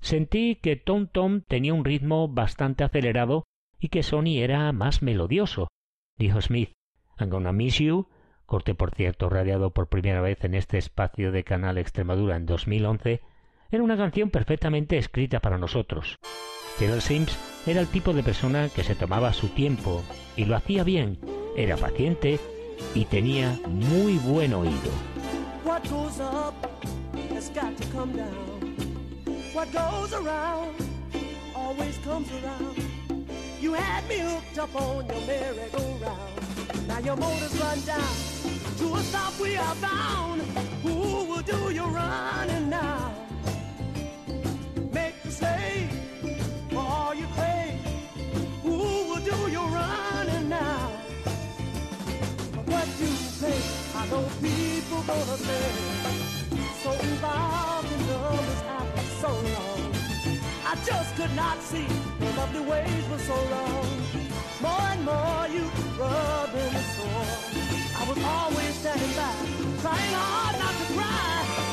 Sentí 0.00 0.56
que 0.56 0.76
Tom 0.76 1.06
Tom 1.06 1.42
tenía 1.42 1.74
un 1.74 1.84
ritmo 1.84 2.28
bastante 2.28 2.82
acelerado 2.82 3.44
y 3.78 3.88
que 3.88 4.02
Sonny 4.02 4.40
era 4.40 4.72
más 4.72 5.02
melodioso, 5.02 5.68
dijo 6.16 6.40
Smith. 6.40 6.72
I'm 7.18 7.28
gonna 7.28 7.52
miss 7.52 7.78
you, 7.78 8.08
corte 8.46 8.74
por 8.74 8.94
cierto 8.94 9.28
radiado 9.28 9.74
por 9.74 9.88
primera 9.88 10.22
vez 10.22 10.42
en 10.44 10.54
este 10.54 10.78
espacio 10.78 11.30
de 11.30 11.44
Canal 11.44 11.76
Extremadura 11.76 12.36
en 12.36 12.46
2011, 12.46 13.20
era 13.70 13.82
una 13.82 13.98
canción 13.98 14.30
perfectamente 14.30 14.96
escrita 14.96 15.40
para 15.40 15.58
nosotros. 15.58 16.16
Taylor 16.78 17.02
Sims 17.02 17.38
era 17.66 17.80
el 17.80 17.88
tipo 17.88 18.14
de 18.14 18.22
persona 18.22 18.70
que 18.74 18.82
se 18.82 18.94
tomaba 18.94 19.34
su 19.34 19.48
tiempo 19.48 20.02
y 20.36 20.46
lo 20.46 20.56
hacía 20.56 20.84
bien, 20.84 21.18
era 21.54 21.76
paciente 21.76 22.40
y 22.94 23.04
tenía 23.04 23.58
muy 23.68 24.18
buen 24.18 24.54
oído. 24.54 24.90
Now 36.90 36.98
your 36.98 37.16
motor's 37.16 37.56
run 37.60 37.80
down. 37.82 38.02
To 38.78 38.94
a 38.96 39.02
stop 39.02 39.38
we 39.38 39.56
are 39.56 39.74
bound. 39.76 40.69
People 54.90 55.04
gonna 55.04 55.36
say 55.36 55.70
so 56.82 56.90
involved 56.90 57.92
in 57.92 58.00
is 58.00 58.62
after 58.78 59.02
so 59.22 59.28
long. 59.28 59.92
I 60.66 60.74
just 60.84 61.14
could 61.16 61.34
not 61.36 61.58
see 61.62 61.86
your 62.20 62.32
lovely 62.32 62.60
ways 62.60 63.08
were 63.08 63.18
so 63.18 63.34
long. 63.34 63.86
More 64.60 64.86
and 64.94 65.04
more 65.04 65.46
you 65.54 65.64
rubbing 65.96 66.72
me 66.74 66.82
sore. 66.94 67.30
I 67.98 68.02
was 68.08 68.18
always 68.24 68.74
standing 68.82 69.14
by, 69.20 69.34
trying 69.80 70.12
hard 70.12 70.58
not 70.58 70.74
to 70.80 70.92
cry. 70.94 71.69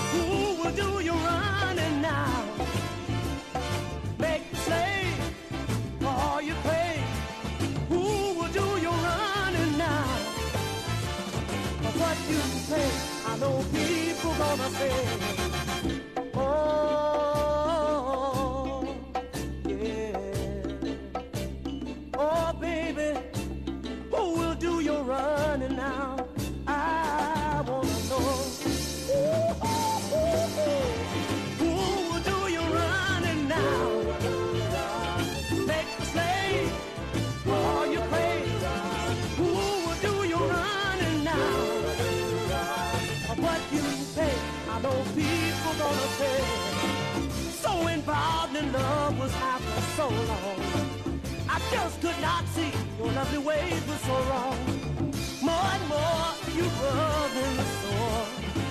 People 14.57 14.71
gonna 14.71 15.36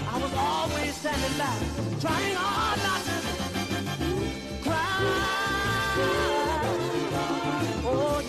I 0.08 0.18
was 0.18 0.32
always 0.34 1.02
trying 2.00 2.34
hard 2.34 2.78
not 2.78 3.00
to. 3.04 3.16
Oh? 7.88 8.26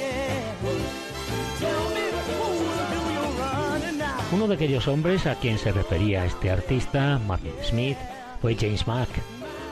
Uno 4.29 4.47
de 4.47 4.55
aquellos 4.55 4.87
hombres 4.89 5.25
a 5.25 5.35
quien 5.35 5.57
se 5.57 5.71
refería 5.71 6.25
este 6.25 6.51
artista, 6.51 7.19
Martin 7.25 7.53
Smith, 7.63 7.97
fue 8.41 8.55
James 8.55 8.85
Mack. 8.85 9.07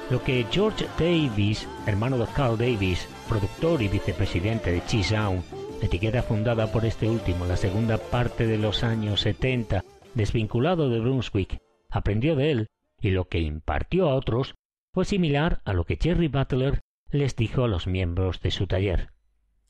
Lo 0.09 0.23
que 0.23 0.45
George 0.49 0.87
Davis, 0.97 1.67
hermano 1.85 2.17
de 2.17 2.25
Carl 2.27 2.57
Davis, 2.57 3.05
productor 3.27 3.81
y 3.81 3.87
vicepresidente 3.87 4.71
de 4.71 4.83
Cheesedown, 4.85 5.43
etiqueta 5.81 6.23
fundada 6.23 6.71
por 6.71 6.85
este 6.85 7.09
último 7.09 7.45
la 7.45 7.57
segunda 7.57 7.97
parte 7.97 8.47
de 8.47 8.57
los 8.57 8.83
años 8.83 9.21
70, 9.21 9.83
desvinculado 10.13 10.89
de 10.89 10.99
Brunswick, 10.99 11.57
aprendió 11.89 12.35
de 12.35 12.51
él 12.51 12.67
y 13.01 13.11
lo 13.11 13.27
que 13.27 13.39
impartió 13.39 14.09
a 14.09 14.15
otros 14.15 14.55
fue 14.93 15.05
similar 15.05 15.61
a 15.65 15.73
lo 15.73 15.85
que 15.85 15.97
Jerry 16.01 16.27
Butler 16.27 16.81
les 17.11 17.35
dijo 17.35 17.63
a 17.63 17.67
los 17.67 17.87
miembros 17.87 18.41
de 18.41 18.51
su 18.51 18.67
taller. 18.67 19.11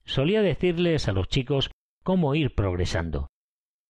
Solía 0.04 0.42
decirles 0.42 1.08
a 1.08 1.12
los 1.12 1.28
chicos 1.28 1.72
cómo 2.04 2.36
ir 2.36 2.54
progresando. 2.54 3.28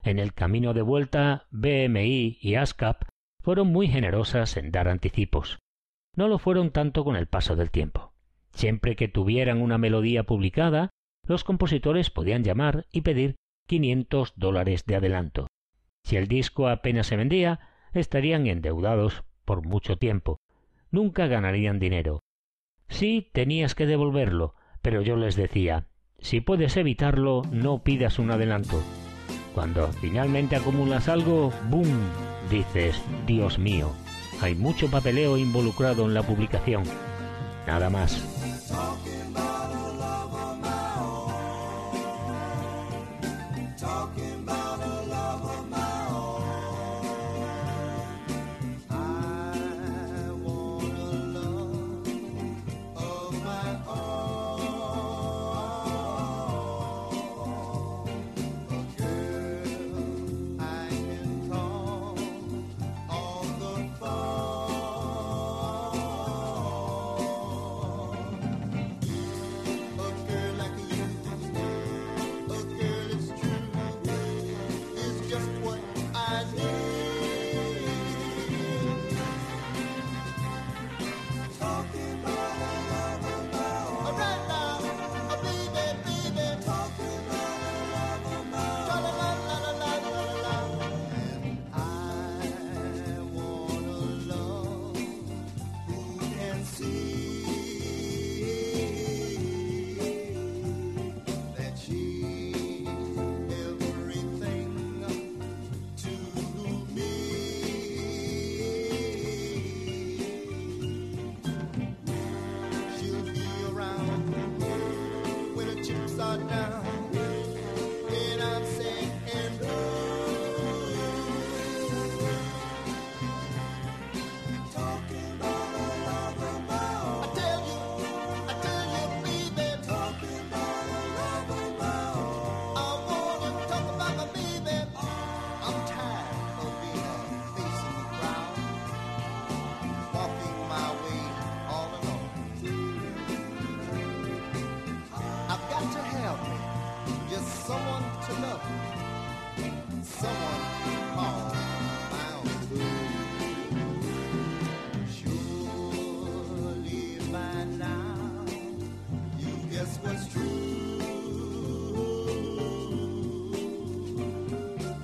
En 0.03 0.19
el 0.19 0.33
camino 0.33 0.73
de 0.73 0.81
vuelta, 0.81 1.47
BMI 1.51 2.37
y 2.39 2.55
ASCAP 2.55 3.03
fueron 3.41 3.67
muy 3.67 3.87
generosas 3.87 4.55
en 4.57 4.71
dar 4.71 4.87
anticipos. 4.87 5.59
No 6.15 6.27
lo 6.27 6.39
fueron 6.39 6.71
tanto 6.71 7.03
con 7.03 7.15
el 7.15 7.27
paso 7.27 7.55
del 7.55 7.71
tiempo. 7.71 8.14
Siempre 8.55 8.95
que 8.95 9.09
tuvieran 9.09 9.61
una 9.61 9.77
melodía 9.77 10.23
publicada, 10.23 10.89
los 11.27 11.43
compositores 11.43 12.09
podían 12.09 12.43
llamar 12.43 12.85
y 12.91 13.01
pedir 13.01 13.35
500 13.67 14.33
dólares 14.37 14.85
de 14.85 14.95
adelanto. 14.95 15.47
Si 16.03 16.15
el 16.15 16.27
disco 16.27 16.69
apenas 16.69 17.07
se 17.07 17.17
vendía, 17.17 17.59
estarían 17.93 18.47
endeudados 18.47 19.23
por 19.43 19.65
mucho 19.67 19.97
tiempo. 19.97 20.39
Nunca 20.89 21.27
ganarían 21.27 21.79
dinero. 21.79 22.21
Sí 22.87 23.29
tenías 23.33 23.75
que 23.75 23.87
devolverlo, 23.87 24.55
pero 24.81 25.01
yo 25.01 25.17
les 25.17 25.35
decía, 25.35 25.87
si 26.19 26.39
puedes 26.39 26.77
evitarlo, 26.77 27.41
no 27.51 27.83
pidas 27.83 28.19
un 28.19 28.31
adelanto. 28.31 28.81
Cuando 29.53 29.87
finalmente 29.93 30.55
acumulas 30.55 31.09
algo, 31.09 31.51
¡boom! 31.69 32.09
dices, 32.49 33.03
Dios 33.25 33.59
mío, 33.59 33.91
hay 34.41 34.55
mucho 34.55 34.89
papeleo 34.89 35.37
involucrado 35.37 36.05
en 36.05 36.13
la 36.13 36.23
publicación. 36.23 36.83
Nada 37.65 37.89
más. 37.89 38.21
About 53.87 54.04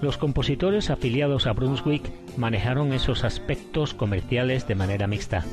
Los 0.01 0.18
compositores 0.18 0.89
afiliados 0.89 1.47
a 1.47 1.53
Brunswick 1.53 2.12
manejaron 2.38 2.93
esos 2.93 3.24
aspectos 3.24 3.93
comerciales 3.95 4.68
de 4.68 4.76
manera 4.76 5.07
mixta. 5.07 5.45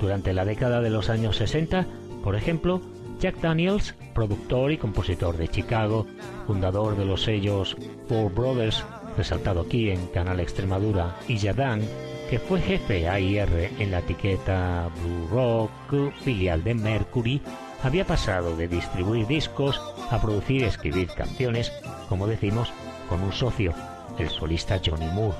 Durante 0.00 0.32
la 0.32 0.44
década 0.44 0.80
de 0.80 0.90
los 0.90 1.08
años 1.08 1.36
60, 1.36 1.86
por 2.22 2.36
ejemplo, 2.36 2.82
Jack 3.20 3.40
Daniels, 3.40 3.94
productor 4.14 4.72
y 4.72 4.78
compositor 4.78 5.36
de 5.36 5.48
Chicago, 5.48 6.06
fundador 6.46 6.96
de 6.96 7.04
los 7.04 7.22
sellos 7.22 7.76
Four 8.08 8.32
Brothers, 8.32 8.84
resaltado 9.16 9.62
aquí 9.62 9.90
en 9.90 10.06
Canal 10.08 10.40
Extremadura, 10.40 11.16
y 11.28 11.36
Yadan, 11.36 11.82
que 12.30 12.38
fue 12.38 12.60
jefe 12.60 13.08
AIR 13.08 13.70
en 13.78 13.90
la 13.90 13.98
etiqueta 13.98 14.90
Blue 15.02 15.28
Rock, 15.28 16.12
filial 16.22 16.64
de 16.64 16.74
Mercury, 16.74 17.40
había 17.82 18.04
pasado 18.04 18.56
de 18.56 18.68
distribuir 18.68 19.26
discos 19.26 19.80
a 20.10 20.20
producir 20.20 20.62
y 20.62 20.64
escribir 20.64 21.08
canciones, 21.08 21.72
como 22.08 22.26
decimos, 22.26 22.72
con 23.08 23.22
un 23.22 23.32
socio, 23.32 23.72
el 24.18 24.28
solista 24.28 24.80
Johnny 24.84 25.06
Moore. 25.06 25.36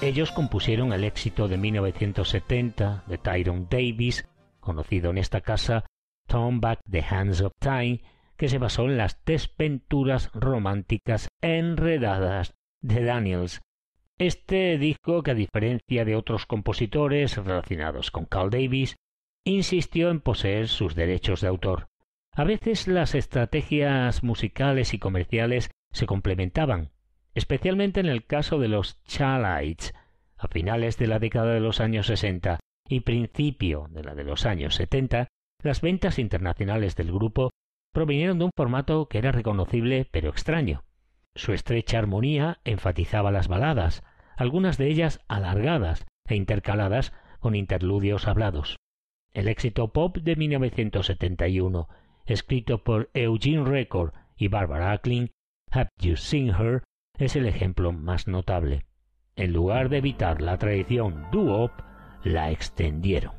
Ellos 0.00 0.30
compusieron 0.30 0.92
el 0.92 1.04
éxito 1.04 1.48
de 1.48 1.56
1970 1.56 3.04
de 3.06 3.18
Tyrone 3.18 3.66
Davis, 3.70 4.26
conocido 4.60 5.10
en 5.10 5.18
esta 5.18 5.40
casa 5.40 5.84
Turn 6.26 6.60
Back 6.60 6.80
the 6.88 7.02
Hands 7.02 7.40
of 7.40 7.52
Time, 7.58 8.00
que 8.38 8.48
se 8.48 8.58
basó 8.58 8.84
en 8.84 8.96
las 8.96 9.22
desventuras 9.26 10.30
románticas 10.32 11.28
enredadas 11.42 12.54
de 12.80 13.04
Daniels. 13.04 13.60
Este 14.16 14.78
disco, 14.78 15.22
que 15.22 15.32
a 15.32 15.34
diferencia 15.34 16.04
de 16.04 16.16
otros 16.16 16.46
compositores 16.46 17.36
relacionados 17.36 18.10
con 18.10 18.24
Carl 18.24 18.50
Davis, 18.50 18.96
insistió 19.44 20.10
en 20.10 20.20
poseer 20.20 20.68
sus 20.68 20.94
derechos 20.94 21.40
de 21.40 21.48
autor. 21.48 21.88
A 22.32 22.44
veces 22.44 22.86
las 22.86 23.14
estrategias 23.14 24.22
musicales 24.22 24.94
y 24.94 24.98
comerciales 24.98 25.70
se 25.92 26.06
complementaban, 26.06 26.90
especialmente 27.34 28.00
en 28.00 28.06
el 28.06 28.24
caso 28.24 28.58
de 28.60 28.68
los 28.68 29.02
Chalites, 29.04 29.94
a 30.36 30.46
finales 30.46 30.96
de 30.98 31.08
la 31.08 31.18
década 31.18 31.54
de 31.54 31.60
los 31.60 31.80
años 31.80 32.06
60 32.06 32.60
y 32.88 33.00
principio 33.00 33.88
de 33.90 34.04
la 34.04 34.14
de 34.14 34.24
los 34.24 34.46
años 34.46 34.76
70, 34.76 35.26
las 35.62 35.80
ventas 35.80 36.20
internacionales 36.20 36.94
del 36.94 37.10
grupo 37.10 37.50
provinieron 37.98 38.38
de 38.38 38.44
un 38.44 38.52
formato 38.56 39.08
que 39.08 39.18
era 39.18 39.32
reconocible 39.32 40.06
pero 40.12 40.30
extraño. 40.30 40.84
Su 41.34 41.52
estrecha 41.52 41.98
armonía 41.98 42.60
enfatizaba 42.62 43.32
las 43.32 43.48
baladas, 43.48 44.04
algunas 44.36 44.78
de 44.78 44.86
ellas 44.86 45.18
alargadas 45.26 46.06
e 46.28 46.36
intercaladas 46.36 47.12
con 47.40 47.56
interludios 47.56 48.28
hablados. 48.28 48.76
El 49.32 49.48
éxito 49.48 49.92
pop 49.92 50.16
de 50.16 50.36
1971, 50.36 51.88
escrito 52.24 52.84
por 52.84 53.10
Eugene 53.14 53.64
Record 53.64 54.12
y 54.36 54.46
Barbara 54.46 54.92
Acklin, 54.92 55.32
Have 55.72 55.88
You 56.00 56.14
Seen 56.14 56.50
Her, 56.50 56.84
es 57.18 57.34
el 57.34 57.46
ejemplo 57.46 57.90
más 57.90 58.28
notable. 58.28 58.86
En 59.34 59.52
lugar 59.52 59.88
de 59.88 59.98
evitar 59.98 60.40
la 60.40 60.56
tradición 60.56 61.26
doo-wop, 61.32 61.72
la 62.22 62.52
extendieron. 62.52 63.32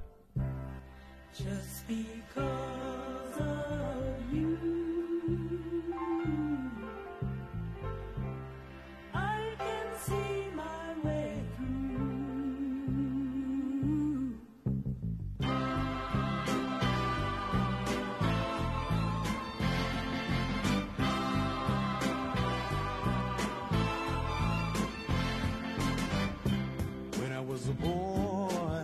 A 27.70 27.74
boy, 27.74 28.84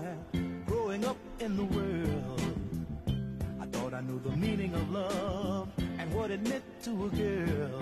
growing 0.67 1.05
up 1.05 1.17
in 1.39 1.57
the 1.57 1.63
world, 1.63 2.41
I 3.59 3.65
thought 3.65 3.93
I 3.95 4.01
knew 4.01 4.19
the 4.19 4.35
meaning 4.37 4.75
of 4.75 4.91
love 4.91 5.69
and 5.97 6.13
what 6.13 6.29
it 6.29 6.41
meant 6.47 6.63
to 6.83 6.91
a 7.05 7.09
girl. 7.09 7.81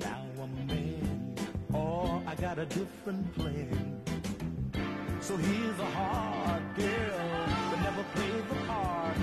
Now 0.00 0.22
I'm 0.42 0.58
a 0.58 0.64
man, 0.74 1.36
oh, 1.72 2.20
I 2.26 2.34
got 2.34 2.58
a 2.58 2.66
different 2.66 3.32
plan. 3.34 4.02
So 5.20 5.36
here's 5.36 5.78
a 5.78 5.90
hard 5.98 6.62
girl 6.76 7.46
that 7.70 7.80
never 7.82 8.04
played 8.14 8.48
the 8.48 8.66
part. 8.66 9.16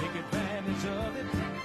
Take 0.00 0.14
advantage 0.24 0.84
of 0.84 1.16
it. 1.16 1.55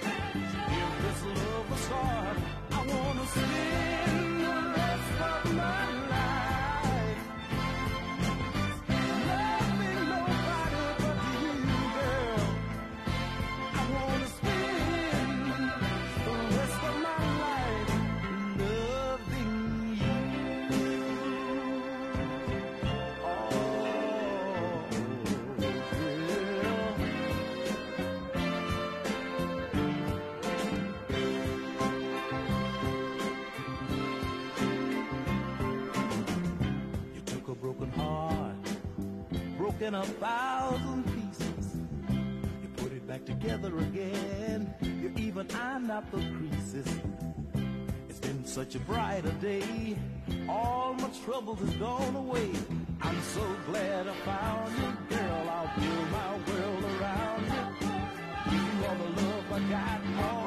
Broken 39.81 39.95
a 39.95 40.05
thousand 40.19 41.03
pieces. 41.05 41.77
You 42.61 42.67
put 42.77 42.91
it 42.91 43.07
back 43.07 43.25
together 43.25 43.75
again. 43.79 44.73
You 44.81 45.11
even 45.17 45.47
ironed 45.55 45.89
out 45.89 46.11
the 46.11 46.17
creases. 46.17 46.87
It's 48.07 48.19
been 48.19 48.45
such 48.45 48.75
a 48.75 48.79
brighter 48.79 49.31
day. 49.41 49.97
All 50.47 50.93
my 50.93 51.09
troubles 51.25 51.59
has 51.61 51.73
gone 51.75 52.15
away. 52.15 52.51
I'm 53.01 53.21
so 53.21 53.43
glad 53.67 54.07
I 54.07 54.13
found 54.13 54.71
you, 54.77 55.17
girl. 55.17 55.49
I'll 55.49 55.79
build 55.79 56.11
my 56.11 56.31
world 56.47 56.83
around 56.83 57.43
you. 57.45 58.57
You 58.57 58.85
are 58.85 58.95
the 58.97 59.21
love 59.21 59.51
I 59.51 59.69
got. 59.69 60.40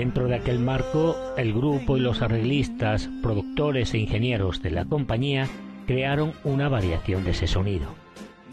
Dentro 0.00 0.28
de 0.28 0.36
aquel 0.36 0.60
marco, 0.60 1.14
el 1.36 1.52
grupo 1.52 1.98
y 1.98 2.00
los 2.00 2.22
arreglistas, 2.22 3.10
productores 3.22 3.92
e 3.92 3.98
ingenieros 3.98 4.62
de 4.62 4.70
la 4.70 4.86
compañía 4.86 5.46
crearon 5.86 6.32
una 6.42 6.70
variación 6.70 7.22
de 7.22 7.32
ese 7.32 7.46
sonido. 7.46 7.88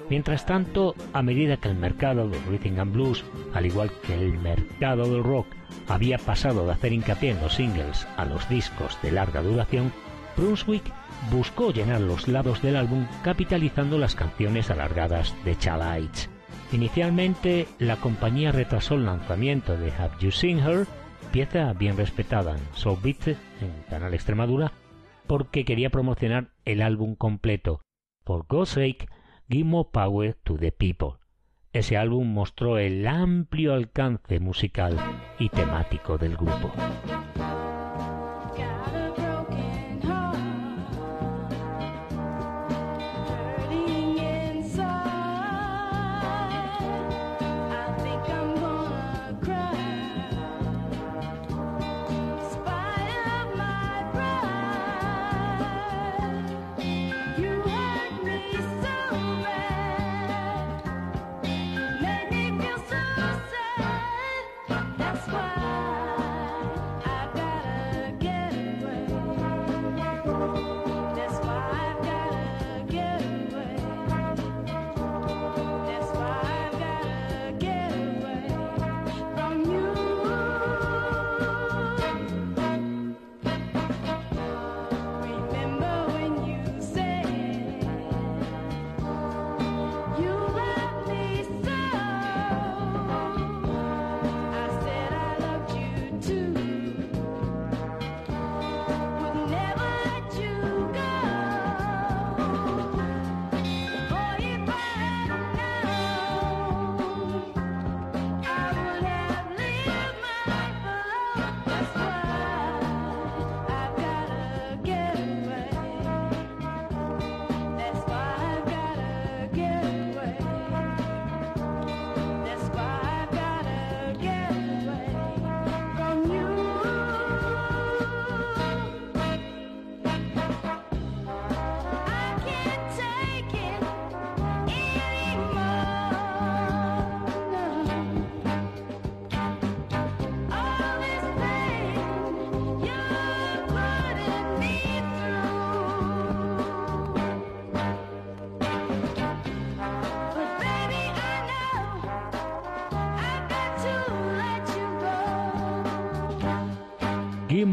Mientras 0.09 0.45
tanto, 0.45 0.93
a 1.13 1.21
medida 1.21 1.55
que 1.55 1.69
el 1.69 1.75
mercado 1.75 2.27
del 2.27 2.43
rhythm 2.49 2.81
and 2.81 2.91
blues, 2.91 3.23
al 3.53 3.65
igual 3.65 3.91
que 4.05 4.15
el 4.15 4.37
mercado 4.39 5.09
del 5.09 5.23
rock, 5.23 5.47
había 5.87 6.17
pasado 6.17 6.65
de 6.65 6.73
hacer 6.73 6.91
hincapié 6.91 7.31
en 7.31 7.39
los 7.39 7.53
singles 7.53 8.05
a 8.17 8.25
los 8.25 8.49
discos 8.49 8.97
de 9.01 9.13
larga 9.13 9.41
duración, 9.41 9.93
Brunswick 10.35 10.83
buscó 11.31 11.71
llenar 11.71 12.01
los 12.01 12.27
lados 12.27 12.61
del 12.61 12.75
álbum 12.75 13.07
capitalizando 13.23 13.97
las 13.97 14.15
canciones 14.15 14.69
alargadas 14.69 15.33
de 15.45 15.57
Chalites. 15.57 16.29
Inicialmente, 16.73 17.69
la 17.79 17.95
compañía 17.95 18.51
retrasó 18.51 18.95
el 18.95 19.05
lanzamiento 19.05 19.77
de 19.77 19.93
Have 19.93 20.17
You 20.19 20.31
Seen 20.31 20.59
Her 20.59 20.85
pieza 21.31 21.73
bien 21.73 21.97
respetada 21.97 22.57
en 22.57 22.63
Soul 22.73 22.99
Beat 23.03 23.27
en 23.27 23.37
Canal 23.89 24.13
Extremadura 24.13 24.71
porque 25.27 25.65
quería 25.65 25.89
promocionar 25.89 26.53
el 26.65 26.81
álbum 26.81 27.15
completo. 27.15 27.81
For 28.25 28.45
God's 28.47 28.69
sake, 28.69 29.07
give 29.49 29.65
more 29.65 29.89
power 29.91 30.35
to 30.43 30.57
the 30.57 30.71
people. 30.71 31.19
Ese 31.73 31.97
álbum 31.97 32.33
mostró 32.33 32.77
el 32.77 33.05
amplio 33.07 33.73
alcance 33.73 34.39
musical 34.39 34.97
y 35.37 35.49
temático 35.49 36.17
del 36.17 36.35
grupo. 36.35 36.71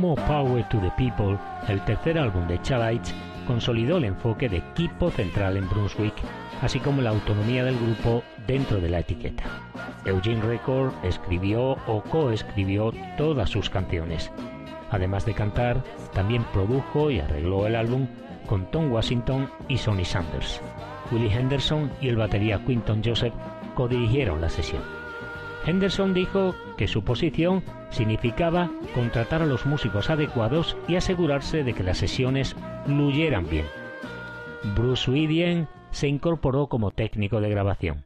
More 0.04 0.20
Power 0.26 0.62
to 0.68 0.78
the 0.80 0.90
People, 0.98 1.38
el 1.66 1.82
tercer 1.86 2.18
álbum 2.18 2.46
de 2.46 2.60
Chalites, 2.60 3.14
consolidó 3.46 3.96
el 3.96 4.04
enfoque 4.04 4.50
de 4.50 4.58
equipo 4.58 5.10
central 5.10 5.56
en 5.56 5.66
Brunswick, 5.66 6.12
así 6.60 6.78
como 6.78 7.00
la 7.00 7.08
autonomía 7.08 7.64
del 7.64 7.78
grupo 7.78 8.22
dentro 8.46 8.82
de 8.82 8.90
la 8.90 8.98
etiqueta. 8.98 9.44
Eugene 10.04 10.42
Record 10.42 10.92
escribió 11.04 11.78
o 11.86 12.02
coescribió 12.02 12.92
todas 13.16 13.48
sus 13.48 13.70
canciones. 13.70 14.30
Además 14.90 15.24
de 15.24 15.32
cantar, 15.32 15.82
también 16.12 16.44
produjo 16.52 17.10
y 17.10 17.20
arregló 17.20 17.66
el 17.66 17.74
álbum 17.74 18.06
con 18.44 18.70
Tom 18.70 18.92
Washington 18.92 19.48
y 19.68 19.78
Sonny 19.78 20.04
Sanders. 20.04 20.60
Willie 21.12 21.32
Henderson 21.32 21.90
y 22.02 22.08
el 22.08 22.16
batería 22.16 22.62
Quinton 22.62 23.00
Joseph 23.02 23.32
codirigieron 23.74 24.42
la 24.42 24.50
sesión. 24.50 24.82
Henderson 25.64 26.12
dijo 26.12 26.54
que 26.76 26.88
su 26.88 27.04
posición 27.04 27.62
significaba 27.90 28.70
contratar 28.94 29.42
a 29.42 29.46
los 29.46 29.66
músicos 29.66 30.10
adecuados 30.10 30.76
y 30.88 30.96
asegurarse 30.96 31.64
de 31.64 31.72
que 31.72 31.82
las 31.82 31.98
sesiones 31.98 32.56
fluyeran 32.84 33.48
bien. 33.48 33.66
Bruce 34.74 35.10
Widien 35.10 35.68
se 35.90 36.08
incorporó 36.08 36.68
como 36.68 36.90
técnico 36.90 37.40
de 37.40 37.50
grabación. 37.50 38.04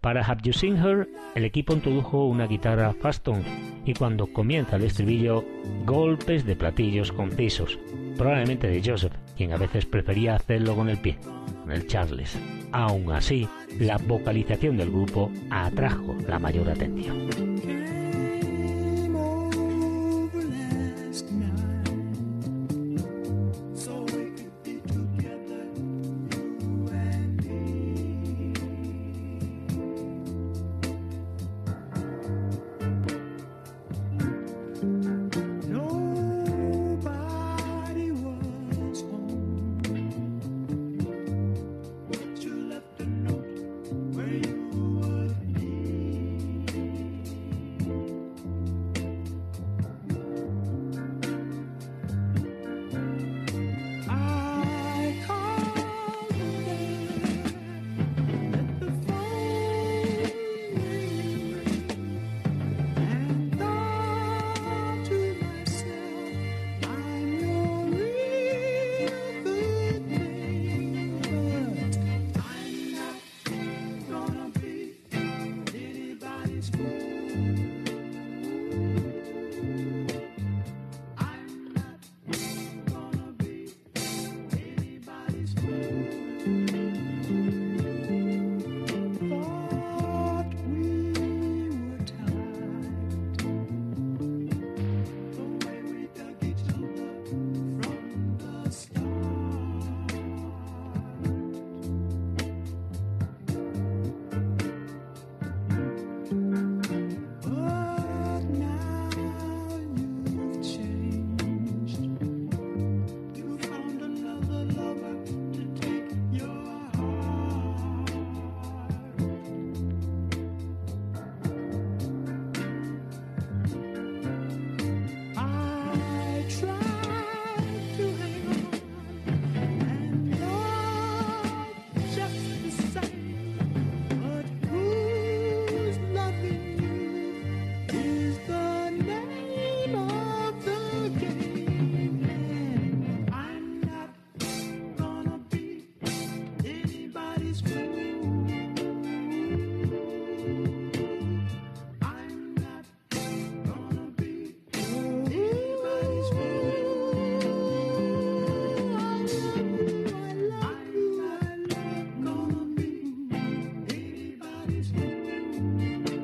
Para 0.00 0.24
Have 0.24 0.42
You 0.44 0.52
Seen 0.52 0.76
Her, 0.76 1.08
el 1.34 1.44
equipo 1.44 1.72
introdujo 1.74 2.24
una 2.26 2.46
guitarra 2.46 2.94
Faston 2.94 3.42
y 3.84 3.94
cuando 3.94 4.32
comienza 4.32 4.76
el 4.76 4.84
estribillo, 4.84 5.44
golpes 5.84 6.46
de 6.46 6.54
platillos 6.54 7.10
concisos, 7.10 7.78
probablemente 8.16 8.68
de 8.68 8.82
Joseph, 8.84 9.14
quien 9.36 9.52
a 9.52 9.56
veces 9.56 9.86
prefería 9.86 10.36
hacerlo 10.36 10.76
con 10.76 10.88
el 10.88 10.98
pie, 10.98 11.18
con 11.62 11.72
el 11.72 11.86
Charles. 11.86 12.38
Aún 12.70 13.10
así, 13.10 13.48
la 13.80 13.96
vocalización 13.96 14.76
del 14.76 14.90
grupo 14.90 15.30
atrajo 15.50 16.16
la 16.28 16.38
mayor 16.38 16.70
atención. 16.70 17.47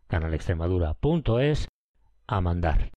canalextremadura.es 0.08 1.68
a 2.26 2.40
mandar. 2.40 2.90